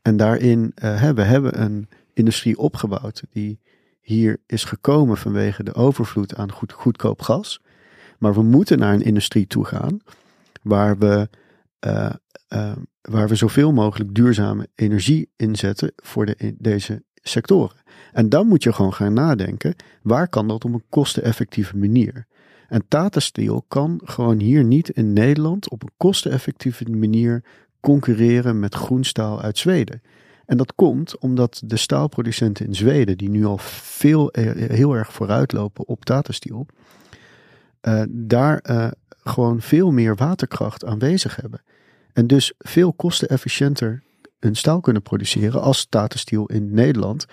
En 0.03 0.17
daarin 0.17 0.73
hè, 0.75 1.15
we 1.15 1.23
hebben 1.23 1.61
een 1.63 1.89
industrie 2.13 2.59
opgebouwd 2.59 3.23
die 3.31 3.61
hier 4.05 4.41
is 4.47 4.65
gekomen 4.65 5.17
vanwege 5.17 5.63
de 5.63 5.75
overvloed 5.75 6.37
aan 6.37 6.53
goed, 6.53 6.73
goedkoop 6.73 7.23
gas. 7.23 7.61
Maar 8.19 8.35
we 8.35 8.43
moeten 8.43 8.79
naar 8.79 8.95
een 8.95 9.05
industrie 9.05 9.47
toe 9.47 9.65
gaan 9.65 9.99
waar 10.63 10.99
we, 10.99 11.29
uh, 11.87 12.11
uh, 12.49 12.73
waar 13.01 13.29
we 13.29 13.35
zoveel 13.35 13.73
mogelijk 13.73 14.15
duurzame 14.15 14.69
energie 14.75 15.31
inzetten 15.37 15.93
voor 15.97 16.27
de, 16.27 16.55
deze 16.59 17.05
sectoren. 17.15 17.77
En 18.13 18.29
dan 18.29 18.47
moet 18.47 18.63
je 18.63 18.73
gewoon 18.73 18.95
gaan 18.95 19.13
nadenken, 19.13 19.75
waar 20.03 20.29
kan 20.29 20.49
dat 20.49 20.65
op 20.65 20.73
een 20.73 20.85
kosteneffectieve 20.89 21.77
manier? 21.77 22.27
En 22.69 22.85
Tata 22.89 23.21
Steel 23.21 23.65
kan 23.69 24.01
gewoon 24.05 24.41
hier 24.41 24.65
niet 24.65 24.89
in 24.89 25.13
Nederland 25.13 25.71
op 25.71 25.83
een 25.83 25.93
kosteneffectieve 25.97 26.91
manier 26.91 27.45
concurreren 27.81 28.61
met 28.61 28.75
groenstaal 28.75 29.43
uit 29.43 29.59
Zweden. 29.59 30.03
En 30.47 30.57
dat 30.57 30.75
komt 30.75 31.19
omdat 31.19 31.63
de 31.65 31.77
staalproducenten 31.77 32.67
in 32.67 32.75
Zweden, 32.75 33.19
die 33.19 33.31
nu 33.31 33.45
al 33.45 33.59
veel, 33.59 34.29
heel 34.57 34.95
erg 34.95 35.13
vooruitlopen 35.13 35.87
op 35.87 36.05
Tata 36.05 36.33
uh, 37.89 38.03
daar 38.09 38.65
uh, 38.71 38.91
gewoon 39.09 39.61
veel 39.61 39.91
meer 39.91 40.17
waterkracht 40.17 40.85
aanwezig 40.85 41.37
hebben. 41.37 41.63
En 42.13 42.27
dus 42.27 42.53
veel 42.59 42.93
kostenefficiënter 42.93 44.03
hun 44.39 44.55
staal 44.55 44.81
kunnen 44.81 45.03
produceren 45.03 45.63
als 45.63 45.87
Tata 45.89 46.45
in 46.47 46.75
Nederland 46.75 47.27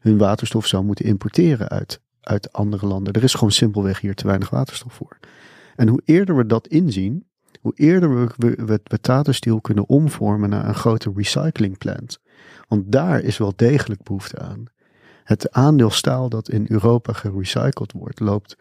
hun 0.00 0.18
waterstof 0.18 0.66
zou 0.66 0.84
moeten 0.84 1.04
importeren 1.04 1.68
uit, 1.68 2.00
uit 2.20 2.52
andere 2.52 2.86
landen. 2.86 3.12
Er 3.12 3.22
is 3.22 3.34
gewoon 3.34 3.52
simpelweg 3.52 4.00
hier 4.00 4.14
te 4.14 4.26
weinig 4.26 4.50
waterstof 4.50 4.92
voor. 4.92 5.18
En 5.76 5.88
hoe 5.88 6.02
eerder 6.04 6.36
we 6.36 6.46
dat 6.46 6.66
inzien, 6.66 7.27
hoe 7.60 7.72
eerder 7.74 8.14
we, 8.14 8.30
we, 8.36 8.64
we, 8.64 8.80
we 8.84 9.00
Tata 9.00 9.32
Steel 9.32 9.60
kunnen 9.60 9.88
omvormen 9.88 10.50
naar 10.50 10.68
een 10.68 10.74
grote 10.74 11.12
recyclingplant. 11.14 12.18
Want 12.68 12.92
daar 12.92 13.20
is 13.20 13.38
wel 13.38 13.52
degelijk 13.56 14.02
behoefte 14.02 14.38
aan. 14.38 14.64
Het 15.24 15.52
aandeel 15.52 15.90
staal 15.90 16.28
dat 16.28 16.48
in 16.48 16.66
Europa 16.68 17.12
gerecycled 17.12 17.92
wordt, 17.92 18.20
loopt 18.20 18.56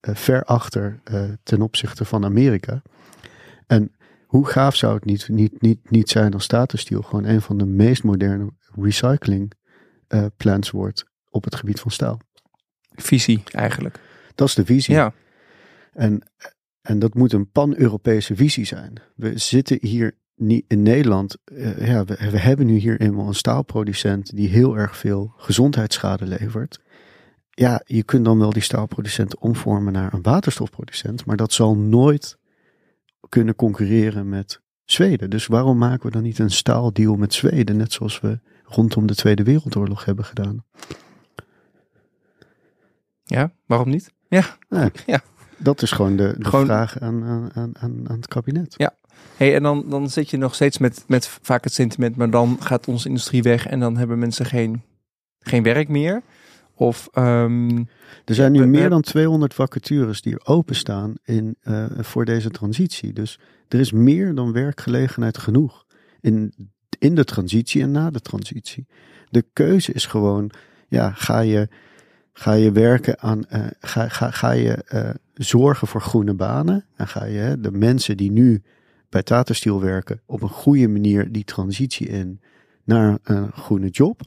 uh, 0.00 0.14
ver 0.14 0.44
achter 0.44 1.00
uh, 1.12 1.24
ten 1.42 1.62
opzichte 1.62 2.04
van 2.04 2.24
Amerika. 2.24 2.82
En 3.66 3.92
hoe 4.26 4.46
gaaf 4.46 4.76
zou 4.76 4.94
het 4.94 5.04
niet, 5.04 5.28
niet, 5.28 5.60
niet, 5.60 5.90
niet 5.90 6.08
zijn 6.08 6.32
als 6.32 6.46
Tata 6.46 6.76
Steel 6.76 7.02
gewoon 7.02 7.24
een 7.24 7.42
van 7.42 7.58
de 7.58 7.66
meest 7.66 8.02
moderne 8.02 8.52
recycling 8.74 9.52
uh, 10.08 10.26
plants 10.36 10.70
wordt 10.70 11.04
op 11.30 11.44
het 11.44 11.54
gebied 11.54 11.80
van 11.80 11.90
staal. 11.90 12.20
Visie 12.90 13.42
eigenlijk. 13.50 14.00
Dat 14.34 14.48
is 14.48 14.54
de 14.54 14.64
visie. 14.64 14.94
Ja. 14.94 15.12
En, 15.92 16.22
en 16.82 16.98
dat 16.98 17.14
moet 17.14 17.32
een 17.32 17.50
pan-Europese 17.50 18.36
visie 18.36 18.64
zijn. 18.64 18.92
We 19.14 19.38
zitten 19.38 19.78
hier 19.80 20.16
niet 20.36 20.64
in 20.68 20.82
Nederland. 20.82 21.36
Uh, 21.44 21.86
ja, 21.86 22.04
we, 22.04 22.30
we 22.30 22.38
hebben 22.38 22.66
nu 22.66 22.76
hier 22.76 23.00
eenmaal 23.00 23.26
een 23.26 23.34
staalproducent 23.34 24.36
die 24.36 24.48
heel 24.48 24.76
erg 24.76 24.96
veel 24.96 25.32
gezondheidsschade 25.36 26.26
levert. 26.26 26.80
Ja, 27.50 27.82
je 27.84 28.02
kunt 28.02 28.24
dan 28.24 28.38
wel 28.38 28.52
die 28.52 28.62
staalproducent 28.62 29.38
omvormen 29.38 29.92
naar 29.92 30.12
een 30.12 30.22
waterstofproducent, 30.22 31.24
maar 31.24 31.36
dat 31.36 31.52
zal 31.52 31.76
nooit 31.76 32.38
kunnen 33.28 33.54
concurreren 33.54 34.28
met 34.28 34.60
Zweden. 34.84 35.30
Dus 35.30 35.46
waarom 35.46 35.78
maken 35.78 36.06
we 36.06 36.12
dan 36.12 36.22
niet 36.22 36.38
een 36.38 36.50
staaldeal 36.50 37.16
met 37.16 37.34
Zweden, 37.34 37.76
net 37.76 37.92
zoals 37.92 38.20
we 38.20 38.40
rondom 38.64 39.06
de 39.06 39.14
Tweede 39.14 39.42
Wereldoorlog 39.42 40.04
hebben 40.04 40.24
gedaan? 40.24 40.64
Ja, 43.24 43.52
waarom 43.66 43.88
niet? 43.88 44.12
Ja, 44.28 44.56
ja. 44.68 44.90
ja. 45.06 45.22
Dat 45.62 45.82
is 45.82 45.90
gewoon 45.90 46.16
de, 46.16 46.34
de 46.38 46.44
gewoon... 46.44 46.64
vraag 46.64 47.00
aan, 47.00 47.24
aan, 47.24 47.50
aan, 47.54 48.08
aan 48.08 48.16
het 48.16 48.28
kabinet. 48.28 48.74
Ja, 48.76 48.94
hey, 49.36 49.54
en 49.54 49.62
dan, 49.62 49.84
dan 49.88 50.10
zit 50.10 50.30
je 50.30 50.36
nog 50.36 50.54
steeds 50.54 50.78
met, 50.78 51.04
met 51.06 51.26
vaak 51.42 51.64
het 51.64 51.72
sentiment, 51.72 52.16
maar 52.16 52.30
dan 52.30 52.56
gaat 52.60 52.88
onze 52.88 53.08
industrie 53.08 53.42
weg 53.42 53.66
en 53.66 53.80
dan 53.80 53.96
hebben 53.96 54.18
mensen 54.18 54.46
geen, 54.46 54.82
geen 55.38 55.62
werk 55.62 55.88
meer. 55.88 56.22
Of, 56.74 57.08
um, 57.14 57.88
er 58.24 58.34
zijn 58.34 58.52
nu 58.52 58.60
we, 58.60 58.66
meer 58.66 58.88
dan 58.88 59.00
200 59.02 59.54
vacatures 59.54 60.22
die 60.22 60.44
openstaan 60.44 61.14
in, 61.24 61.56
uh, 61.62 61.84
voor 61.98 62.24
deze 62.24 62.50
transitie. 62.50 63.12
Dus 63.12 63.38
er 63.68 63.80
is 63.80 63.92
meer 63.92 64.34
dan 64.34 64.52
werkgelegenheid 64.52 65.38
genoeg 65.38 65.86
in, 66.20 66.54
in 66.98 67.14
de 67.14 67.24
transitie 67.24 67.82
en 67.82 67.90
na 67.90 68.10
de 68.10 68.20
transitie. 68.20 68.86
De 69.30 69.44
keuze 69.52 69.92
is 69.92 70.06
gewoon, 70.06 70.50
ja, 70.88 71.10
ga 71.10 71.40
je, 71.40 71.68
ga 72.32 72.52
je 72.52 72.72
werken 72.72 73.20
aan, 73.20 73.44
uh, 73.52 73.66
ga, 73.80 74.08
ga, 74.08 74.30
ga 74.30 74.50
je 74.50 74.84
uh, 74.94 75.10
zorgen 75.34 75.88
voor 75.88 76.00
groene 76.00 76.34
banen 76.34 76.84
en 76.96 77.08
ga 77.08 77.24
je 77.24 77.56
de 77.60 77.72
mensen 77.72 78.16
die 78.16 78.30
nu 78.30 78.62
bij 79.08 79.22
Tata 79.22 79.54
Steel 79.54 79.80
werken 79.80 80.20
op 80.26 80.42
een 80.42 80.48
goede 80.48 80.88
manier 80.88 81.32
die 81.32 81.44
transitie 81.44 82.08
in 82.08 82.40
naar 82.84 83.18
een 83.22 83.52
groene 83.52 83.88
job? 83.88 84.20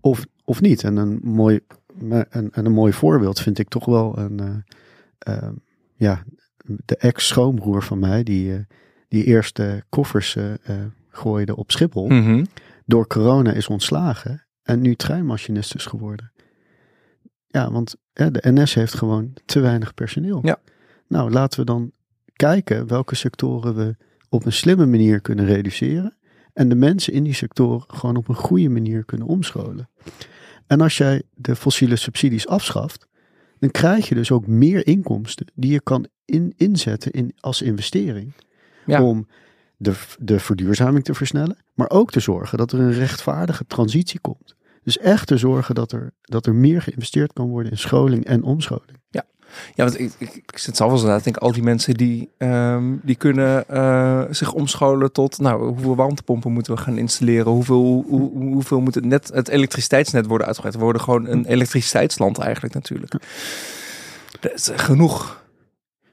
Of, 0.00 0.26
of 0.44 0.60
niet? 0.60 0.84
En 0.84 0.96
een 0.96 1.20
mooi, 1.22 1.60
een, 1.98 2.48
een 2.52 2.72
mooi 2.72 2.92
voorbeeld 2.92 3.40
vind 3.40 3.58
ik 3.58 3.68
toch 3.68 3.84
wel 3.84 4.18
een, 4.18 4.40
uh, 4.40 5.36
uh, 5.36 5.48
ja, 5.94 6.24
de 6.64 6.96
ex-schoonbroer 6.96 7.82
van 7.82 7.98
mij, 7.98 8.22
die, 8.22 8.52
uh, 8.52 8.58
die 9.08 9.24
eerste 9.24 9.84
koffers 9.88 10.36
gooide 11.08 11.56
op 11.56 11.70
Schiphol. 11.70 12.08
Mhm. 12.08 12.44
Door 12.86 13.06
corona 13.06 13.52
is 13.52 13.68
ontslagen 13.68 14.46
en 14.62 14.80
nu 14.80 14.94
treinmachinist 14.94 15.74
is 15.74 15.86
geworden. 15.86 16.32
Ja, 17.54 17.70
want 17.70 17.96
de 18.12 18.40
NS 18.42 18.74
heeft 18.74 18.94
gewoon 18.94 19.32
te 19.44 19.60
weinig 19.60 19.94
personeel. 19.94 20.40
Ja. 20.42 20.58
Nou, 21.08 21.30
laten 21.30 21.60
we 21.60 21.66
dan 21.66 21.92
kijken 22.32 22.86
welke 22.86 23.14
sectoren 23.14 23.74
we 23.74 23.96
op 24.28 24.44
een 24.44 24.52
slimme 24.52 24.86
manier 24.86 25.20
kunnen 25.20 25.46
reduceren. 25.46 26.16
En 26.52 26.68
de 26.68 26.74
mensen 26.74 27.12
in 27.12 27.22
die 27.22 27.34
sectoren 27.34 27.84
gewoon 27.86 28.16
op 28.16 28.28
een 28.28 28.34
goede 28.34 28.68
manier 28.68 29.04
kunnen 29.04 29.26
omscholen. 29.26 29.88
En 30.66 30.80
als 30.80 30.96
jij 30.96 31.22
de 31.34 31.56
fossiele 31.56 31.96
subsidies 31.96 32.46
afschaft, 32.46 33.08
dan 33.58 33.70
krijg 33.70 34.08
je 34.08 34.14
dus 34.14 34.30
ook 34.30 34.46
meer 34.46 34.86
inkomsten 34.86 35.46
die 35.54 35.72
je 35.72 35.80
kan 35.80 36.06
in, 36.24 36.52
inzetten 36.56 37.12
in, 37.12 37.32
als 37.40 37.62
investering. 37.62 38.32
Ja. 38.86 39.02
Om 39.02 39.26
de, 39.76 39.94
de 40.18 40.40
verduurzaming 40.40 41.04
te 41.04 41.14
versnellen, 41.14 41.56
maar 41.74 41.90
ook 41.90 42.10
te 42.10 42.20
zorgen 42.20 42.58
dat 42.58 42.72
er 42.72 42.80
een 42.80 42.92
rechtvaardige 42.92 43.66
transitie 43.66 44.20
komt. 44.20 44.56
Dus 44.84 44.98
echt 44.98 45.26
te 45.26 45.36
zorgen 45.36 45.74
dat 45.74 45.92
er, 45.92 46.12
dat 46.20 46.46
er 46.46 46.54
meer 46.54 46.82
geïnvesteerd 46.82 47.32
kan 47.32 47.48
worden 47.48 47.70
in 47.72 47.78
scholing 47.78 48.24
en 48.24 48.42
omscholing. 48.42 49.02
Ja, 49.74 49.84
want 49.84 50.00
ik, 50.00 50.12
ik, 50.18 50.34
ik 50.34 50.58
zit 50.58 50.76
zelf 50.76 51.00
te 51.00 51.06
denken, 51.06 51.42
al 51.42 51.52
die 51.52 51.62
mensen 51.62 51.94
die, 51.94 52.30
ehm, 52.38 52.96
die 53.02 53.16
kunnen 53.16 53.68
eh, 53.68 54.22
zich 54.30 54.52
omscholen 54.52 55.12
tot, 55.12 55.38
nou, 55.38 55.66
hoeveel 55.66 55.96
warmtepompen 55.96 56.52
moeten 56.52 56.74
we 56.74 56.80
gaan 56.80 56.98
installeren? 56.98 57.52
Hoeveel, 57.52 58.04
hoe, 58.08 58.30
hoeveel 58.32 58.80
moet 58.80 58.94
het 58.94 59.04
net, 59.04 59.30
het 59.34 59.48
elektriciteitsnet 59.48 60.26
worden 60.26 60.46
uitgebreid? 60.46 60.76
We 60.76 60.82
worden 60.82 61.02
gewoon 61.02 61.26
een 61.26 61.44
elektriciteitsland 61.46 62.38
eigenlijk 62.38 62.74
natuurlijk. 62.74 63.12
Er 64.40 64.52
is 64.54 64.70
genoeg 64.74 65.42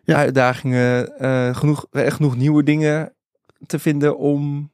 Ja. 0.03 0.15
uitdagingen, 0.15 1.17
eh, 1.19 1.55
genoeg, 1.55 1.85
genoeg 1.91 2.35
nieuwe 2.37 2.63
dingen 2.63 3.13
te 3.65 3.79
vinden 3.79 4.17
om 4.17 4.71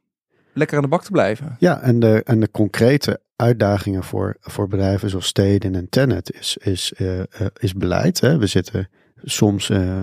lekker 0.54 0.78
aan 0.78 0.84
de 0.84 0.90
bak 0.90 1.04
te 1.04 1.12
blijven. 1.12 1.56
Ja, 1.60 1.80
en 1.82 2.00
de, 2.00 2.22
en 2.26 2.40
de 2.40 2.52
concrete 2.52 3.20
uitdagingen 3.38 4.04
voor, 4.04 4.38
voor 4.42 4.68
bedrijven 4.68 5.10
zoals 5.10 5.28
Steden 5.28 5.76
en 5.76 5.90
Tenet 5.90 6.34
is, 6.34 6.58
is, 6.58 6.94
eh, 6.94 7.20
eh, 7.20 7.26
is 7.58 7.74
beleid. 7.74 8.20
Hè. 8.20 8.38
We 8.38 8.48
zitten 8.48 8.90
soms, 9.24 9.70
eh, 9.70 10.02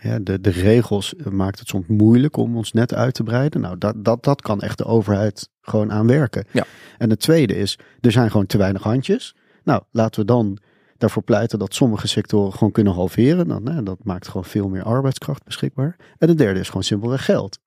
ja, 0.00 0.18
de, 0.18 0.40
de 0.40 0.50
regels 0.50 1.14
maakt 1.30 1.58
het 1.58 1.68
soms 1.68 1.86
moeilijk 1.86 2.36
om 2.36 2.56
ons 2.56 2.72
net 2.72 2.94
uit 2.94 3.14
te 3.14 3.22
breiden. 3.22 3.60
Nou, 3.60 3.78
dat, 3.78 4.04
dat, 4.04 4.24
dat 4.24 4.42
kan 4.42 4.60
echt 4.60 4.78
de 4.78 4.84
overheid 4.84 5.50
gewoon 5.60 5.92
aan 5.92 6.06
werken. 6.06 6.44
Ja. 6.50 6.64
En 6.98 7.10
het 7.10 7.20
tweede 7.20 7.56
is, 7.56 7.78
er 8.00 8.12
zijn 8.12 8.30
gewoon 8.30 8.46
te 8.46 8.58
weinig 8.58 8.82
handjes. 8.82 9.36
Nou, 9.64 9.82
laten 9.90 10.20
we 10.20 10.26
dan 10.26 10.58
daarvoor 10.98 11.22
pleiten 11.22 11.58
dat 11.58 11.74
sommige 11.74 12.08
sectoren 12.08 12.52
gewoon 12.52 12.72
kunnen 12.72 12.92
halveren. 12.92 13.48
Dan, 13.48 13.68
hè, 13.68 13.82
dat 13.82 14.04
maakt 14.04 14.28
gewoon 14.28 14.44
veel 14.44 14.68
meer 14.68 14.82
arbeidskracht 14.82 15.44
beschikbaar. 15.44 15.96
En 16.18 16.28
het 16.28 16.38
derde 16.38 16.60
is 16.60 16.66
gewoon 16.66 16.82
simpelweg 16.82 17.24
geld. 17.24 17.58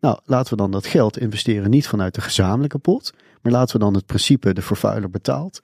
Nou, 0.00 0.18
laten 0.24 0.50
we 0.50 0.56
dan 0.56 0.70
dat 0.70 0.86
geld 0.86 1.18
investeren 1.18 1.70
niet 1.70 1.86
vanuit 1.88 2.14
de 2.14 2.20
gezamenlijke 2.20 2.78
pot, 2.78 3.12
maar 3.42 3.52
laten 3.52 3.76
we 3.78 3.84
dan 3.84 3.94
het 3.94 4.06
principe 4.06 4.52
de 4.54 4.62
vervuiler 4.62 5.10
betaalt 5.10 5.60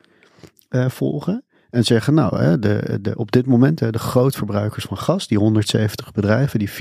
eh, 0.68 0.88
volgen. 0.88 1.44
En 1.70 1.84
zeggen, 1.84 2.14
nou, 2.14 2.38
hè, 2.38 2.58
de, 2.58 2.98
de, 3.02 3.16
op 3.16 3.32
dit 3.32 3.46
moment 3.46 3.80
hè, 3.80 3.90
de 3.90 3.98
grootverbruikers 3.98 4.84
van 4.84 4.96
gas, 4.98 5.26
die 5.28 5.38
170 5.38 6.12
bedrijven, 6.12 6.58
die 6.58 6.70
74% 6.70 6.72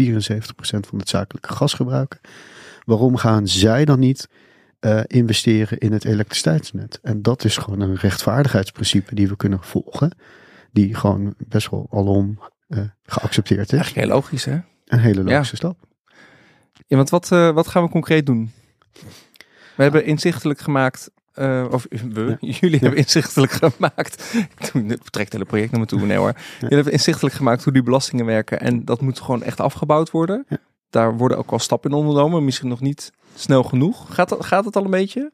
van 0.61 0.99
het 0.99 1.09
zakelijke 1.09 1.53
gas 1.53 1.73
gebruiken. 1.73 2.19
Waarom 2.85 3.17
gaan 3.17 3.47
zij 3.47 3.85
dan 3.85 3.99
niet 3.99 4.29
eh, 4.79 4.99
investeren 5.07 5.77
in 5.77 5.91
het 5.91 6.05
elektriciteitsnet? 6.05 6.99
En 7.01 7.21
dat 7.21 7.43
is 7.43 7.57
gewoon 7.57 7.79
een 7.79 7.95
rechtvaardigheidsprincipe 7.95 9.15
die 9.15 9.27
we 9.27 9.35
kunnen 9.35 9.59
volgen. 9.63 10.11
Die 10.71 10.95
gewoon 10.95 11.33
best 11.37 11.69
wel 11.69 11.87
alom 11.91 12.39
eh, 12.67 12.79
geaccepteerd 13.05 13.65
is. 13.67 13.71
Eigenlijk 13.73 14.05
heel 14.05 14.15
logisch, 14.15 14.45
hè? 14.45 14.57
Een 14.85 14.99
hele 14.99 15.23
Ja. 15.23 15.29
logische 15.33 15.55
stap. 15.55 15.77
Ja, 16.87 16.95
want 16.95 17.09
wat, 17.09 17.31
eh, 17.31 17.51
wat 17.51 17.67
gaan 17.67 17.83
we 17.83 17.89
concreet 17.89 18.25
doen? 18.25 18.51
We 19.75 19.83
hebben 19.83 20.05
inzichtelijk 20.05 20.59
gemaakt, 20.59 21.11
eh, 21.33 21.65
of 21.71 21.85
we, 22.13 22.37
jullie 22.39 22.79
hebben 22.79 22.99
inzichtelijk 22.99 23.51
gemaakt. 23.51 24.33
Ik 24.93 25.13
het 25.13 25.33
hele 25.33 25.45
project 25.45 25.71
naar 25.71 25.79
me 25.79 25.85
toe, 25.85 26.01
nee 26.01 26.17
hoor. 26.17 26.33
Jullie 26.59 26.75
hebben 26.75 26.93
inzichtelijk 26.93 27.35
gemaakt 27.35 27.63
hoe 27.63 27.73
die 27.73 27.83
belastingen 27.83 28.25
werken 28.25 28.59
en 28.59 28.85
dat 28.85 29.01
moet 29.01 29.19
gewoon 29.19 29.43
echt 29.43 29.59
afgebouwd 29.59 30.11
worden. 30.11 30.45
Daar 30.89 31.17
worden 31.17 31.37
ook 31.37 31.49
wel 31.49 31.59
stappen 31.59 31.91
in 31.91 31.97
ondernomen, 31.97 32.45
misschien 32.45 32.69
nog 32.69 32.79
niet 32.79 33.11
snel 33.35 33.63
genoeg. 33.63 34.15
Gaat, 34.15 34.29
dat, 34.29 34.45
gaat 34.45 34.65
het 34.65 34.75
al 34.75 34.83
een 34.83 34.89
beetje? 34.89 35.31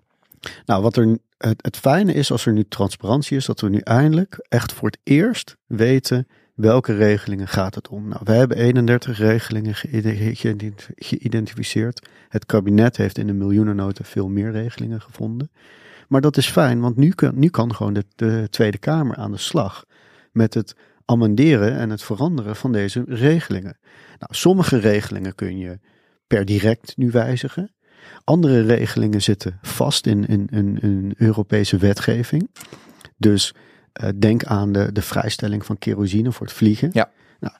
Nou, 0.65 0.81
wat 0.81 0.97
er, 0.97 1.17
het, 1.37 1.63
het 1.63 1.77
fijne 1.77 2.13
is 2.13 2.31
als 2.31 2.45
er 2.45 2.53
nu 2.53 2.65
transparantie 2.67 3.37
is, 3.37 3.45
dat 3.45 3.61
we 3.61 3.69
nu 3.69 3.79
eindelijk 3.79 4.45
echt 4.49 4.73
voor 4.73 4.89
het 4.89 4.99
eerst 5.03 5.57
weten 5.65 6.27
welke 6.55 6.95
regelingen 6.95 7.47
gaat 7.47 7.75
het 7.75 7.87
om. 7.87 8.07
Nou, 8.07 8.21
wij 8.23 8.37
hebben 8.37 8.57
31 8.57 9.17
regelingen 9.17 9.75
geïde- 9.75 10.35
geïdent- 10.35 10.89
geïdentificeerd. 10.95 12.07
Het 12.29 12.45
kabinet 12.45 12.97
heeft 12.97 13.17
in 13.17 13.27
de 13.27 13.33
miljoenennota 13.33 14.03
veel 14.03 14.27
meer 14.27 14.51
regelingen 14.51 15.01
gevonden. 15.01 15.51
Maar 16.07 16.21
dat 16.21 16.37
is 16.37 16.49
fijn, 16.49 16.79
want 16.79 16.95
nu 16.95 17.09
kan, 17.09 17.39
nu 17.39 17.49
kan 17.49 17.75
gewoon 17.75 17.93
de, 17.93 18.05
de 18.15 18.47
Tweede 18.49 18.77
Kamer 18.77 19.15
aan 19.15 19.31
de 19.31 19.37
slag 19.37 19.85
met 20.31 20.53
het 20.53 20.75
amenderen 21.05 21.77
en 21.77 21.89
het 21.89 22.03
veranderen 22.03 22.55
van 22.55 22.71
deze 22.71 23.03
regelingen. 23.07 23.77
Nou, 24.19 24.33
sommige 24.33 24.77
regelingen 24.77 25.35
kun 25.35 25.57
je 25.57 25.79
per 26.27 26.45
direct 26.45 26.97
nu 26.97 27.11
wijzigen. 27.11 27.73
Andere 28.23 28.61
regelingen 28.61 29.21
zitten 29.21 29.59
vast 29.61 30.07
in, 30.07 30.27
in 30.27 31.13
Europese 31.17 31.77
wetgeving. 31.77 32.49
Dus 33.17 33.53
eh, 33.95 34.09
denk 34.15 34.43
aan 34.43 34.71
de, 34.71 34.91
de 34.91 35.01
vrijstelling 35.01 35.65
van 35.65 35.77
kerosine 35.77 36.31
voor 36.31 36.45
het 36.45 36.55
vliegen. 36.55 36.89
Ja. 36.93 37.11
Nou, 37.39 37.53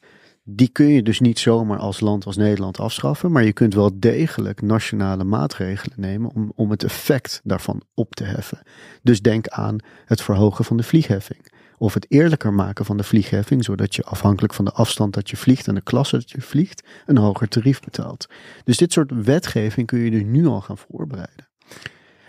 die 0.44 0.68
kun 0.68 0.88
je 0.88 1.04
dus 1.04 1.20
niet 1.20 1.40
zomaar 1.40 1.78
als 1.78 2.00
land 2.00 2.26
als 2.26 2.38
Nederland 2.38 2.80
afschaffen. 2.80 3.32
Maar 3.32 3.44
je 3.44 3.54
kunt 3.54 3.74
wel 3.74 4.00
degelijk 4.00 4.62
nationale 4.62 5.24
maatregelen 5.24 6.00
nemen 6.00 6.32
om, 6.34 6.52
om 6.56 6.70
het 6.70 6.84
effect 6.84 7.42
daarvan 7.44 7.82
op 7.94 8.16
te 8.16 8.24
heffen. 8.24 8.62
Dus 9.02 9.22
denk 9.22 9.48
aan 9.48 9.78
het 10.06 10.22
verhogen 10.22 10.66
van 10.66 10.78
de 10.78 10.84
vliegheffing. 10.84 11.54
Of 11.78 11.94
het 11.94 12.06
eerlijker 12.10 12.54
maken 12.54 12.86
van 12.86 12.98
de 12.98 13.04
vliegheffing, 13.04 13.64
zodat 13.64 13.96
je 13.96 14.04
afhankelijk 14.04 14.54
van 14.54 14.66
de 14.66 14.72
afstand 14.72 15.14
dat 15.14 15.30
je 15.30 15.38
vliegt 15.38 15.68
en 15.68 15.76
de 15.76 15.82
klasse 15.82 16.18
dat 16.18 16.32
je 16.32 16.42
vliegt, 16.42 16.84
een 17.06 17.18
hoger 17.18 17.48
tarief 17.48 17.80
betaalt. 17.80 18.28
Dus 18.64 18.78
dit 18.78 18.94
soort 18.94 19.12
wetgeving 19.24 19.88
kun 19.88 20.00
je 20.00 20.12
dus 20.12 20.24
nu 20.26 20.46
al 20.46 20.62
gaan 20.62 20.78
voorbereiden. 20.78 21.48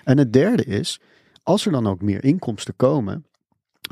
En 0.04 0.18
het 0.18 0.32
derde 0.32 0.64
is, 0.64 1.00
als 1.42 1.66
er 1.66 1.72
dan 1.72 1.86
ook 1.86 2.02
meer 2.02 2.24
inkomsten 2.24 2.76
komen, 2.76 3.24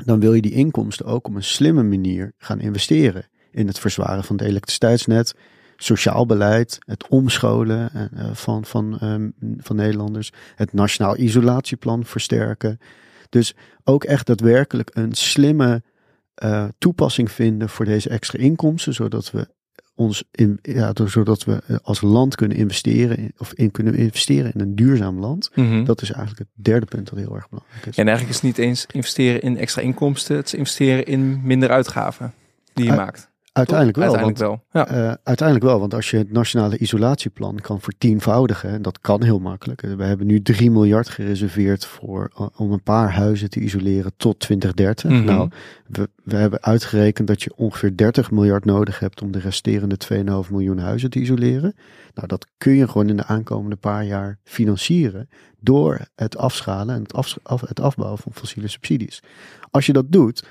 dan 0.03 0.19
wil 0.19 0.33
je 0.33 0.41
die 0.41 0.51
inkomsten 0.51 1.05
ook 1.05 1.27
op 1.27 1.35
een 1.35 1.43
slimme 1.43 1.83
manier 1.83 2.33
gaan 2.37 2.59
investeren. 2.59 3.27
In 3.51 3.67
het 3.67 3.79
verzwaren 3.79 4.23
van 4.23 4.35
het 4.35 4.45
elektriciteitsnet, 4.45 5.35
sociaal 5.77 6.25
beleid, 6.25 6.77
het 6.85 7.07
omscholen 7.07 7.89
eh, 7.93 8.03
eh, 8.03 8.35
van, 8.35 8.65
van, 8.65 8.99
ehm, 8.99 9.29
van 9.57 9.75
Nederlanders, 9.75 10.31
het 10.55 10.73
nationaal 10.73 11.17
isolatieplan 11.17 12.05
versterken. 12.05 12.79
Dus 13.29 13.55
ook 13.83 14.03
echt 14.03 14.27
daadwerkelijk 14.27 14.89
een 14.93 15.13
slimme 15.13 15.83
eh, 16.35 16.65
toepassing 16.77 17.31
vinden 17.31 17.69
voor 17.69 17.85
deze 17.85 18.09
extra 18.09 18.39
inkomsten, 18.39 18.93
zodat 18.93 19.31
we 19.31 19.47
ons 19.95 20.23
in, 20.31 20.59
ja, 20.61 20.93
door- 20.93 21.09
zodat 21.09 21.43
we 21.43 21.61
eh, 21.67 21.75
als 21.83 22.01
land 22.01 22.35
kunnen 22.35 22.57
investeren 22.57 23.17
in- 23.17 23.33
of 23.37 23.53
in 23.53 23.71
kunnen 23.71 23.95
investeren 23.95 24.53
in 24.53 24.59
een 24.59 24.75
duurzaam 24.75 25.19
land. 25.19 25.49
Dat 25.85 26.01
is 26.01 26.11
eigenlijk 26.11 26.39
het 26.55 26.65
derde 26.65 26.85
punt 26.85 27.09
dat 27.09 27.19
heel 27.19 27.35
erg 27.35 27.49
belangrijk 27.49 27.85
is. 27.85 27.97
En 27.97 28.07
eigenlijk 28.07 28.29
is 28.29 28.35
het 28.35 28.57
niet 28.57 28.57
eens 28.67 28.85
investeren 28.91 29.41
in 29.41 29.57
extra 29.57 29.81
inkomsten, 29.81 30.35
het 30.35 30.45
is 30.45 30.53
investeren 30.53 31.05
in 31.05 31.41
minder 31.43 31.69
uitgaven 31.69 32.33
die 32.73 32.83
je 32.85 32.89
Uit- 32.91 32.99
maakt. 32.99 33.29
Uiteindelijk 33.55 33.97
wel, 33.97 34.15
Uiteindelijk 34.15 34.39
want 34.39 34.61
wel. 34.73 34.83
Ja. 34.97 35.09
Eh, 35.09 35.15
uiteindelijk 35.23 35.67
wel, 35.67 35.79
want 35.79 35.93
als 35.93 36.09
je 36.09 36.17
het 36.17 36.31
nationale 36.31 36.77
isolatieplan 36.77 37.59
kan 37.61 37.81
vertienvoudigen, 37.81 38.69
en 38.69 38.81
dat 38.81 38.99
kan 38.99 39.23
heel 39.23 39.39
makkelijk. 39.39 39.81
We 39.81 40.03
hebben 40.03 40.27
nu 40.27 40.41
3 40.41 40.71
miljard 40.71 41.09
gereserveerd 41.09 41.85
voor, 41.85 42.31
eh, 42.35 42.47
om 42.55 42.71
een 42.71 42.83
paar 42.83 43.11
huizen 43.11 43.49
te 43.49 43.59
isoleren 43.59 44.11
tot 44.17 44.39
2030. 44.39 45.09
Mhm. 45.09 45.23
Nou, 45.23 45.49
we, 45.87 46.09
we 46.23 46.35
hebben 46.35 46.63
uitgerekend 46.63 47.27
dat 47.27 47.43
je 47.43 47.51
ongeveer 47.55 47.97
30 47.97 48.31
miljard 48.31 48.65
nodig 48.65 48.99
hebt 48.99 49.21
om 49.21 49.31
de 49.31 49.39
resterende 49.39 49.97
2,5 49.97 50.51
miljoen 50.51 50.77
huizen 50.77 51.09
te 51.09 51.19
isoleren. 51.19 51.75
Nou, 52.13 52.27
dat 52.27 52.47
kun 52.57 52.73
je 52.73 52.87
gewoon 52.87 53.09
in 53.09 53.17
de 53.17 53.25
aankomende 53.25 53.75
paar 53.75 54.05
jaar 54.05 54.39
financieren 54.43 55.29
door 55.59 55.99
het 56.15 56.37
afschalen 56.37 56.95
en 56.95 57.01
het, 57.01 57.13
af, 57.43 57.61
het 57.61 57.79
afbouwen 57.79 58.19
van 58.19 58.33
fossiele 58.33 58.67
subsidies. 58.67 59.23
Als 59.71 59.85
je 59.85 59.93
dat 59.93 60.11
doet, 60.11 60.43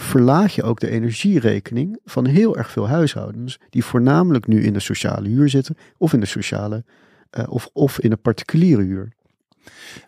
verlaag 0.00 0.54
je 0.54 0.62
ook 0.62 0.80
de 0.80 0.90
energierekening 0.90 1.98
van 2.04 2.26
heel 2.26 2.56
erg 2.56 2.70
veel 2.70 2.88
huishoudens 2.88 3.58
die 3.70 3.84
voornamelijk 3.84 4.46
nu 4.46 4.62
in 4.62 4.72
de 4.72 4.80
sociale 4.80 5.28
huur 5.28 5.48
zitten 5.48 5.76
of 5.98 6.12
in 6.12 6.20
de 6.20 6.26
sociale 6.26 6.84
eh, 7.30 7.44
of, 7.48 7.68
of 7.72 8.00
in 8.00 8.10
de 8.10 8.16
particuliere 8.16 8.82
huur. 8.82 9.12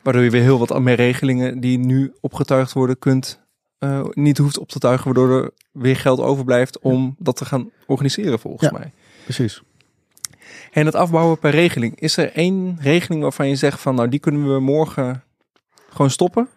Waardoor 0.03 0.23
je 0.23 0.31
weer 0.31 0.43
heel 0.43 0.59
wat 0.59 0.81
meer 0.81 0.95
regelingen 0.95 1.61
die 1.61 1.79
nu 1.79 2.13
opgetuigd 2.21 2.73
worden 2.73 2.99
kunt, 2.99 3.41
eh, 3.79 4.05
niet 4.11 4.39
hoeft 4.39 4.59
op 4.59 4.69
te 4.69 4.79
tuigen, 4.79 5.05
waardoor 5.05 5.43
er 5.43 5.51
weer 5.73 5.97
geld 5.97 6.21
overblijft 6.21 6.79
om 6.79 7.15
dat 7.19 7.37
te 7.37 7.45
gaan 7.45 7.71
organiseren 7.87 8.39
volgens 8.39 8.71
Ja. 8.71 8.79
mij. 8.79 8.93
Precies. 9.25 9.63
En 10.71 10.87
het 10.87 10.95
afbouwen 10.95 11.39
per 11.39 11.51
regeling. 11.51 12.01
Is 12.01 12.17
er 12.17 12.33
één 12.33 12.79
regeling 12.81 13.23
waarvan 13.23 13.49
je 13.49 13.57
zegt 13.57 13.81
van 13.81 13.95
nou 13.95 14.09
die 14.09 14.21
kunnen 14.21 14.55
we 14.55 14.61
morgen 14.61 15.23
gewoon 15.91 16.11
stoppen? 16.11 16.49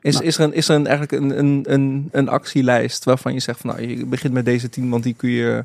Is, 0.00 0.14
Nou. 0.14 0.26
is 0.26 0.38
er, 0.38 0.44
een, 0.44 0.52
is 0.52 0.68
er 0.68 0.74
een, 0.74 0.86
eigenlijk 0.86 1.22
een, 1.22 1.38
een, 1.38 1.64
een, 1.72 2.08
een 2.12 2.28
actielijst 2.28 3.04
waarvan 3.04 3.32
je 3.32 3.40
zegt 3.40 3.60
van 3.60 3.70
nou 3.70 3.88
je 3.88 4.06
begint 4.06 4.32
met 4.32 4.44
deze 4.44 4.68
tien, 4.68 4.90
want 4.90 5.02
die 5.02 5.14
kun 5.14 5.30
je... 5.30 5.62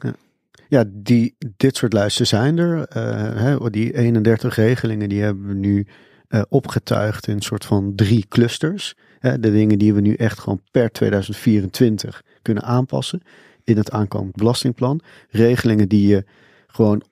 Ja, 0.68 0.84
die, 0.88 1.36
dit 1.58 1.76
soort 1.76 1.94
lijsten 1.94 2.28
zijn 2.28 2.58
er. 2.58 2.88
Eh, 2.88 3.36
hè, 3.36 3.70
die 3.70 3.98
31 3.98 4.56
regelingen 4.56 5.10
die 5.10 5.22
hebben 5.22 5.48
we 5.48 5.54
nu 5.54 5.88
eh, 6.28 6.42
opgetuigd 6.50 7.28
in 7.28 7.36
een 7.36 7.42
soort 7.42 7.66
van 7.66 7.96
drie 7.96 8.26
clusters. 8.30 8.96
Hè, 9.20 9.40
de 9.40 9.52
dingen 9.52 9.80
die 9.80 9.94
we 9.94 10.02
nu 10.02 10.14
echt 10.14 10.40
gewoon 10.40 10.62
per 10.72 10.92
2024 10.92 12.24
kunnen 12.42 12.64
aanpassen 12.64 13.22
in 13.64 13.78
het 13.78 13.92
aankomend 13.92 14.36
belastingplan. 14.36 15.02
Regelingen 15.30 15.90
die 15.90 16.08
je 16.08 16.26
gewoon 16.68 17.04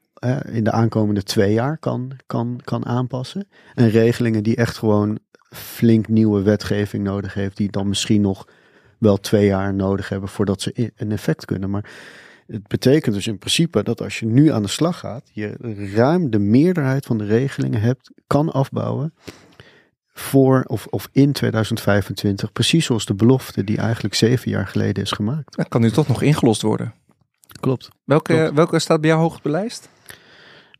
in 0.52 0.64
de 0.64 0.72
aankomende 0.72 1.24
twee 1.24 1.54
jaar 1.54 1.78
kan, 1.78 2.12
kan, 2.26 2.60
kan 2.64 2.86
aanpassen. 2.86 3.48
En 3.74 3.90
regelingen 3.90 4.44
die 4.44 4.56
echt 4.56 4.78
gewoon 4.78 5.20
flink 5.54 6.08
nieuwe 6.08 6.42
wetgeving 6.42 7.04
nodig 7.04 7.34
heeft, 7.34 7.58
die 7.58 7.72
dan 7.72 7.88
misschien 7.88 8.22
nog 8.22 8.48
wel 8.98 9.18
twee 9.18 9.46
jaar 9.46 9.74
nodig 9.74 10.10
hebben 10.10 10.30
voordat 10.30 10.62
ze 10.62 10.92
een 10.96 11.12
effect 11.12 11.46
kunnen. 11.46 11.70
Maar 11.70 11.90
het 12.48 12.68
betekent 12.68 13.16
dus 13.16 13.28
in 13.28 13.38
principe 13.38 13.84
dat 13.84 14.02
als 14.02 14.20
je 14.20 14.26
nu 14.26 14.52
aan 14.52 14.62
de 14.62 14.68
slag 14.68 15.00
gaat, 15.00 15.30
je 15.34 15.56
ruim 15.96 16.30
de 16.30 16.40
meerderheid 16.40 17.06
van 17.06 17.18
de 17.18 17.26
regelingen 17.26 17.82
hebt, 17.82 18.12
kan 18.28 18.52
afbouwen 18.52 19.14
voor 20.14 20.64
of, 20.68 20.88
of 20.90 21.10
in 21.12 21.32
2025, 21.32 22.52
precies 22.52 22.86
zoals 22.86 23.06
de 23.06 23.14
belofte 23.14 23.64
die 23.64 23.78
eigenlijk 23.78 24.16
zeven 24.16 24.52
jaar 24.52 24.68
geleden 24.68 25.04
is 25.04 25.12
gemaakt. 25.12 25.58
Dat 25.58 25.68
kan 25.68 25.82
nu 25.82 25.92
toch 25.92 26.08
nog 26.08 26.22
ingelost 26.22 26.62
worden. 26.62 26.94
Klopt. 27.60 27.90
Welke, 28.04 28.34
Klopt. 28.34 28.54
welke 28.54 28.80
staat 28.80 29.02
bij 29.02 29.10
jou 29.10 29.22
hoog 29.22 29.36
op 29.36 29.44
de 29.44 29.50
lijst? 29.50 29.90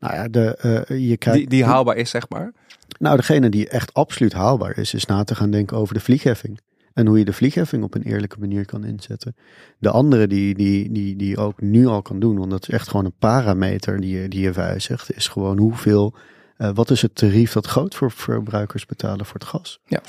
Nou 0.04 0.16
ja, 0.16 0.28
de, 0.28 0.56
eh, 0.56 1.08
je 1.08 1.16
kijkt, 1.16 1.38
Die, 1.38 1.48
die 1.48 1.64
haalbaar 1.64 1.96
is 1.96 2.10
zeg 2.10 2.28
maar. 2.28 2.52
Nou, 2.98 3.16
degene 3.16 3.48
die 3.48 3.68
echt 3.68 3.94
absoluut 3.94 4.32
haalbaar 4.32 4.78
is, 4.78 4.94
is 4.94 5.06
na 5.06 5.24
te 5.24 5.34
gaan 5.34 5.50
denken 5.50 5.76
over 5.76 5.94
de 5.94 6.00
vliegheffing. 6.00 6.60
En 6.94 7.06
hoe 7.06 7.18
je 7.18 7.24
de 7.24 7.32
vliegheffing 7.32 7.82
op 7.82 7.94
een 7.94 8.02
eerlijke 8.02 8.38
manier 8.38 8.64
kan 8.64 8.84
inzetten. 8.84 9.36
De 9.78 9.90
andere 9.90 10.26
die, 10.26 10.54
die, 10.54 10.92
die, 10.92 11.16
die 11.16 11.36
ook 11.36 11.60
nu 11.60 11.86
al 11.86 12.02
kan 12.02 12.20
doen, 12.20 12.38
want 12.38 12.50
dat 12.50 12.62
is 12.62 12.74
echt 12.74 12.88
gewoon 12.88 13.04
een 13.04 13.18
parameter 13.18 14.00
die 14.00 14.20
je, 14.20 14.28
die 14.28 14.40
je 14.40 14.52
wijzigt, 14.52 15.16
is 15.16 15.28
gewoon 15.28 15.58
hoeveel, 15.58 16.14
eh, 16.56 16.70
wat 16.74 16.90
is 16.90 17.02
het 17.02 17.14
tarief 17.14 17.52
dat 17.52 17.66
grootverbruikers 17.66 18.86
betalen 18.86 19.26
voor 19.26 19.40
het 19.40 19.48
gas. 19.48 19.80
Ja. 19.86 20.00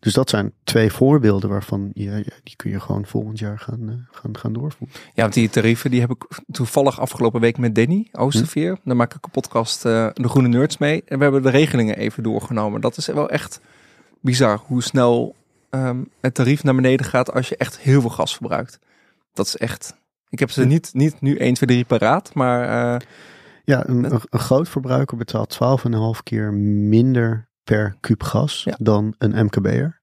Dus 0.00 0.12
dat 0.12 0.30
zijn 0.30 0.52
twee 0.64 0.92
voorbeelden 0.92 1.50
waarvan 1.50 1.90
je, 1.94 2.10
ja, 2.10 2.22
die 2.42 2.56
kun 2.56 2.70
je 2.70 2.80
gewoon 2.80 3.06
volgend 3.06 3.38
jaar 3.38 3.58
gaan, 3.58 3.88
eh, 3.88 3.94
gaan, 4.10 4.38
gaan 4.38 4.52
doorvoeren. 4.52 4.96
Ja, 5.14 5.22
want 5.22 5.34
die 5.34 5.50
tarieven 5.50 5.90
die 5.90 6.00
heb 6.00 6.10
ik 6.10 6.40
toevallig 6.52 7.00
afgelopen 7.00 7.40
week 7.40 7.58
met 7.58 7.74
Danny 7.74 8.08
Oosterveer. 8.12 8.78
Daar 8.84 8.96
maak 8.96 9.14
ik 9.14 9.24
een 9.24 9.30
podcast 9.30 9.84
eh, 9.84 10.08
De 10.12 10.28
Groene 10.28 10.48
Nerds 10.48 10.78
mee. 10.78 11.02
En 11.06 11.16
we 11.16 11.22
hebben 11.22 11.42
de 11.42 11.50
regelingen 11.50 11.96
even 11.96 12.22
doorgenomen. 12.22 12.80
Dat 12.80 12.96
is 12.96 13.06
wel 13.06 13.30
echt 13.30 13.60
bizar 14.20 14.60
hoe 14.66 14.82
snel 14.82 15.34
ehm, 15.70 16.02
het 16.20 16.34
tarief 16.34 16.62
naar 16.62 16.74
beneden 16.74 17.06
gaat 17.06 17.32
als 17.32 17.48
je 17.48 17.56
echt 17.56 17.78
heel 17.78 18.00
veel 18.00 18.10
gas 18.10 18.36
verbruikt. 18.36 18.78
Dat 19.32 19.46
is 19.46 19.56
echt... 19.56 19.98
Ik 20.28 20.38
heb 20.38 20.50
ze 20.50 20.64
niet, 20.64 20.90
niet 20.92 21.20
nu 21.20 21.36
1, 21.36 21.54
2, 21.54 21.68
3 21.68 21.84
paraat, 21.84 22.34
maar 22.34 22.94
eh, 22.94 23.06
Ja, 23.64 23.88
een, 23.88 24.04
een, 24.04 24.20
een 24.30 24.38
groot 24.38 24.68
verbruiker 24.68 25.16
betaalt 25.16 25.58
12,5 26.16 26.22
keer 26.22 26.52
minder 26.52 27.49
per 27.70 27.96
kuub 28.00 28.22
gas 28.22 28.62
Ja. 28.64 28.74
dan 28.78 29.14
een 29.18 29.44
MKB'er. 29.44 30.00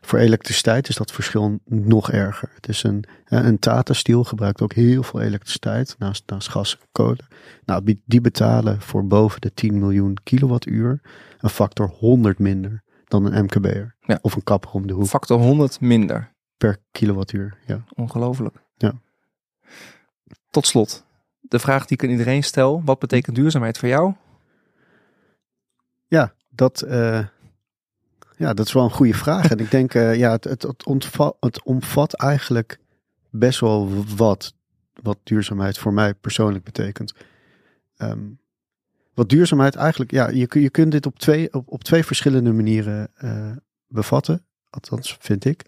Voor 0.00 0.18
elektriciteit 0.18 0.88
is 0.88 0.96
dat 0.96 1.12
verschil 1.12 1.58
nog 1.64 2.10
erger. 2.10 2.50
Het 2.54 2.68
is 2.68 2.82
een, 2.82 3.04
een 3.24 3.58
Tata 3.58 3.92
Steel 3.92 4.24
gebruikt 4.24 4.60
ook 4.62 4.72
heel 4.72 5.02
veel 5.02 5.20
elektriciteit 5.20 5.94
naast, 5.98 6.22
naast 6.26 6.48
gas 6.48 6.78
en 6.80 6.86
kolen. 6.92 7.26
Nou, 7.64 7.84
die- 7.84 8.02
die 8.06 8.20
betalen 8.20 8.80
voor 8.80 9.06
boven 9.06 9.40
de 9.40 9.52
10 9.54 9.78
miljoen 9.78 10.16
kilowattuur 10.22 11.00
een 11.38 11.48
factor 11.50 11.88
100 11.88 12.38
minder 12.38 12.82
dan 13.04 13.24
een 13.32 13.44
MKB'er. 13.44 13.96
Ja. 14.00 14.18
Of 14.22 14.34
een 14.36 14.42
kapper 14.44 14.70
om 14.70 14.86
de 14.86 14.92
hoek 14.92 15.06
factor 15.06 15.38
100 15.40 15.80
minder. 15.80 16.32
per 16.56 16.78
kilowattuur. 16.90 17.56
Ja. 17.66 17.84
Ongelooflijk. 17.94 18.56
Ja. 18.76 18.92
Tot 20.50 20.66
slot, 20.66 21.04
de 21.40 21.58
vraag 21.58 21.86
die 21.86 21.96
ik 21.96 22.04
aan 22.04 22.10
iedereen 22.10 22.42
stel. 22.44 22.82
Wat 22.84 22.98
betekent 22.98 23.36
duurzaamheid 23.36 23.78
voor 23.78 23.88
jou? 23.88 24.14
Ja, 26.06 26.34
dat, 26.50 26.82
eh, 26.82 27.26
ja, 28.36 28.54
dat 28.54 28.66
is 28.66 28.72
wel 28.72 28.84
een 28.84 28.90
goede 28.90 29.14
vraag. 29.14 29.50
En 29.50 29.58
ik 29.58 29.70
denk, 29.70 29.94
eh, 29.94 30.16
ja, 30.16 30.30
het, 30.30 30.44
het, 30.44 30.62
het, 31.40 31.62
omvat 31.62 32.14
eigenlijk 32.14 32.78
best 33.30 33.60
wel 33.60 34.04
wat, 34.16 34.54
wat 35.02 35.18
duurzaamheid 35.22 35.78
voor 35.78 35.92
mij 35.92 36.14
persoonlijk 36.14 36.64
betekent. 36.64 37.14
Ehm, 37.96 38.18
wat 39.14 39.28
duurzaamheid 39.28 39.74
eigenlijk, 39.74 40.10
ja, 40.10 40.28
je, 40.28 40.48
je 40.60 40.70
kunt 40.70 40.92
dit 40.92 41.06
op 41.06 41.18
twee, 41.18 41.52
op, 41.52 41.68
op 41.68 41.84
twee 41.84 42.04
verschillende 42.04 42.52
manieren 42.52 43.08
eh, 43.14 43.50
bevatten. 43.86 44.44
Althans, 44.70 45.16
vind 45.20 45.44
ik. 45.44 45.64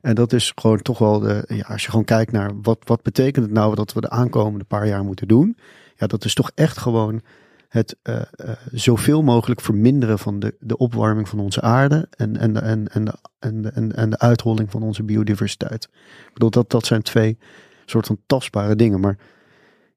En 0.00 0.14
dat 0.14 0.32
is 0.32 0.52
gewoon 0.54 0.82
toch 0.82 0.98
wel, 0.98 1.18
de, 1.18 1.44
ja, 1.46 1.64
als 1.66 1.82
je 1.82 1.90
gewoon 1.90 2.04
kijkt 2.04 2.32
naar 2.32 2.60
wat, 2.62 2.78
wat 2.84 3.02
betekent 3.02 3.44
het 3.44 3.54
nou 3.54 3.74
dat 3.74 3.92
we 3.92 4.00
de 4.00 4.10
aankomende 4.10 4.64
paar 4.64 4.86
jaar 4.86 5.04
moeten 5.04 5.28
doen. 5.28 5.56
Ja, 5.96 6.06
dat 6.06 6.24
is 6.24 6.34
toch 6.34 6.50
echt 6.54 6.78
gewoon 6.78 7.22
het 7.68 7.96
eh, 8.02 8.20
eh, 8.20 8.56
zoveel 8.70 9.22
mogelijk 9.22 9.60
verminderen 9.60 10.18
van 10.18 10.38
de, 10.38 10.56
de 10.60 10.76
opwarming 10.76 11.28
van 11.28 11.38
onze 11.38 11.60
aarde 11.60 12.06
en, 12.10 12.36
en, 12.36 12.52
de, 12.52 12.60
en, 12.60 12.88
en, 12.88 13.20
en, 13.38 13.74
en, 13.74 13.96
en 13.96 14.10
de 14.10 14.18
uitholling 14.18 14.70
van 14.70 14.82
onze 14.82 15.02
biodiversiteit. 15.02 15.84
Ik 16.26 16.32
bedoel, 16.32 16.50
dat, 16.50 16.70
dat 16.70 16.86
zijn 16.86 17.02
twee 17.02 17.38
soort 17.84 18.06
van 18.06 18.20
tastbare 18.26 18.76
dingen. 18.76 19.00
Maar 19.00 19.18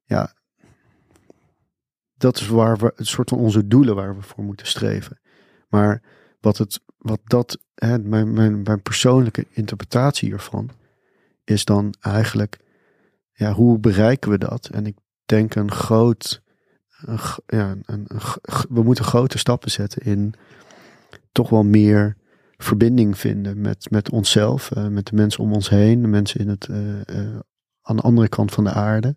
ja, 0.04 0.32
dat 2.14 2.36
is 2.36 2.48
waar 2.48 2.76
we, 2.76 2.92
het 2.96 3.06
soort 3.06 3.28
van 3.28 3.38
onze 3.38 3.66
doelen 3.66 3.94
waar 3.94 4.16
we 4.16 4.22
voor 4.22 4.44
moeten 4.44 4.66
streven. 4.66 5.20
Maar 5.68 6.02
wat, 6.40 6.58
het, 6.58 6.80
wat 6.98 7.20
dat, 7.24 7.58
hè, 7.74 7.98
mijn, 7.98 8.32
mijn, 8.32 8.62
mijn 8.62 8.82
persoonlijke 8.82 9.46
interpretatie 9.50 10.28
hiervan, 10.28 10.70
is 11.44 11.64
dan 11.64 11.94
eigenlijk, 12.00 12.58
ja, 13.32 13.52
hoe 13.52 13.78
bereiken 13.78 14.30
we 14.30 14.38
dat? 14.38 14.68
En 14.72 14.86
ik 14.86 14.96
denk 15.24 15.54
een 15.54 15.70
groot, 15.70 16.41
ja, 17.46 17.76
we 18.68 18.82
moeten 18.82 19.04
grote 19.04 19.38
stappen 19.38 19.70
zetten 19.70 20.02
in 20.02 20.34
toch 21.32 21.50
wel 21.50 21.64
meer 21.64 22.16
verbinding 22.56 23.18
vinden 23.18 23.60
met, 23.60 23.90
met 23.90 24.10
onszelf, 24.10 24.70
eh, 24.70 24.86
met 24.86 25.06
de 25.06 25.16
mensen 25.16 25.42
om 25.42 25.52
ons 25.52 25.68
heen, 25.68 26.02
de 26.02 26.08
mensen 26.08 26.40
in 26.40 26.48
het, 26.48 26.68
eh, 26.68 27.00
eh, 27.00 27.40
aan 27.82 27.96
de 27.96 28.02
andere 28.02 28.28
kant 28.28 28.52
van 28.52 28.64
de 28.64 28.72
aarde, 28.72 29.16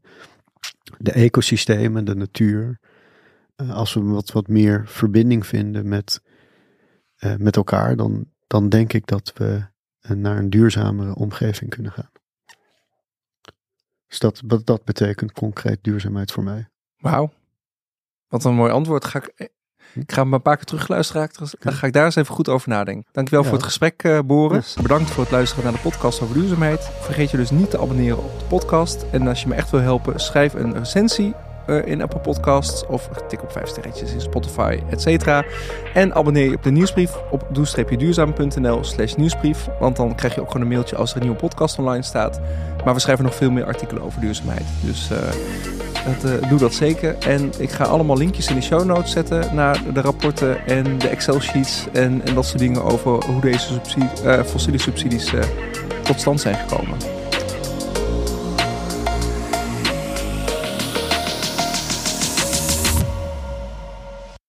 de 0.98 1.12
ecosystemen, 1.12 2.06
de 2.06 2.16
natuur. 2.16 2.80
Als 3.56 3.94
we 3.94 4.02
wat, 4.02 4.32
wat 4.32 4.48
meer 4.48 4.84
verbinding 4.88 5.46
vinden 5.46 5.88
met, 5.88 6.22
met 7.38 7.56
elkaar, 7.56 7.96
dan, 7.96 8.32
dan 8.48 8.70
denk 8.70 8.94
ik 8.94 9.08
dat 9.08 9.34
we 9.36 9.66
naar 10.16 10.38
een 10.38 10.50
duurzamere 10.50 11.16
omgeving 11.16 11.70
kunnen 11.70 11.92
gaan. 11.92 12.12
Dus 14.08 14.20
dat, 14.20 14.42
wat 14.48 14.66
dat 14.66 14.84
betekent 14.84 15.32
concreet 15.32 15.84
duurzaamheid 15.84 16.32
voor 16.32 16.44
mij. 16.44 16.68
Wauw. 16.98 17.34
Wat 18.36 18.44
een 18.44 18.54
mooi 18.54 18.72
antwoord. 18.72 19.06
Ga 19.06 19.20
ik, 19.20 19.50
ik 19.94 20.12
ga 20.12 20.22
hem 20.22 20.34
een 20.34 20.42
paar 20.42 20.56
keer 20.56 20.66
terugluisteren. 20.66 21.30
Dan 21.60 21.74
ga 21.74 21.88
ik 21.88 21.94
daar 21.94 22.06
eens 22.06 22.16
even 22.16 22.34
goed 22.36 22.50
over 22.50 22.70
nadenken. 22.70 23.06
Dankjewel 23.12 23.42
Ja. 23.44 23.48
voor 23.50 23.58
het 23.58 23.68
gesprek, 23.68 24.04
eh, 24.04 24.20
Boris. 24.26 24.78
Bedankt 24.82 25.10
voor 25.10 25.24
het 25.24 25.32
luisteren 25.32 25.64
naar 25.64 25.74
de 25.74 25.80
podcast 25.80 26.22
over 26.22 26.36
duurzaamheid. 26.36 26.90
Vergeet 27.02 27.32
je 27.32 27.38
dus 27.38 27.50
niet 27.52 27.70
te 27.70 27.80
abonneren 27.80 28.18
op 28.24 28.40
de 28.40 28.46
podcast. 28.46 29.06
En 29.12 29.28
als 29.28 29.42
je 29.42 29.48
me 29.48 29.56
echt 29.56 29.70
wil 29.70 29.80
helpen, 29.80 30.20
schrijf 30.20 30.54
een 30.54 30.74
recensie 30.78 31.34
eh, 31.68 31.86
in 31.86 32.02
Apple 32.02 32.20
Podcasts. 32.20 32.86
Of 32.86 33.10
tik 33.28 33.44
op 33.44 33.52
vijf 33.52 33.68
sterretjes 33.68 34.14
in 34.14 34.22
Spotify, 34.22 34.80
et 34.90 35.02
cetera. 35.02 35.44
En 35.94 36.16
abonneer 36.16 36.50
je 36.50 36.56
op 36.56 36.64
de 36.64 36.72
nieuwsbrief 36.72 37.12
op 37.32 37.48
doe-duurzaam.nl 37.52 38.84
slash 38.84 39.14
nieuwsbrief. 39.14 39.68
Want 39.80 39.96
dan 39.96 40.16
krijg 40.16 40.36
je 40.36 40.42
ook 40.42 40.52
gewoon 40.52 40.62
een 40.62 40.74
mailtje 40.74 40.96
als 40.96 41.12
er 41.12 41.18
een 41.18 41.24
nieuwe 41.24 41.38
podcast 41.38 41.80
online 41.80 42.04
staat. 42.04 42.40
Maar 42.86 42.94
we 42.94 43.00
schrijven 43.00 43.26
nog 43.26 43.36
veel 43.36 43.52
meer 43.52 43.66
artikelen 43.66 44.04
over 44.04 44.22
duurzaamheid. 44.22 44.66
Dus... 44.82 45.12
eh, 45.12 45.18
dat, 46.06 46.32
eh, 46.32 46.50
doe 46.50 46.60
dat 46.60 46.74
zeker. 46.74 47.16
En 47.20 47.52
ik 47.58 47.72
ga 47.72 47.84
allemaal 47.84 48.18
linkjes 48.18 48.48
in 48.48 48.56
de 48.56 48.62
show 48.62 48.86
notes 48.86 49.12
zetten 49.12 49.56
naar 49.56 49.82
de 49.94 50.02
rapporten 50.02 50.66
en 50.68 50.98
de 50.98 51.08
Excel 51.08 51.40
sheets 51.40 51.88
en, 51.94 52.22
en 52.26 52.34
dat 52.34 52.46
soort 52.46 52.60
dingen 52.60 52.84
over 52.84 53.26
hoe 53.26 53.42
deze 53.42 53.60
subsidie, 53.60 54.10
eh, 54.24 54.44
fossiele 54.44 54.78
subsidies 54.78 55.34
eh, 55.34 55.42
tot 56.04 56.20
stand 56.20 56.42
zijn 56.42 56.56
gekomen. 56.56 56.98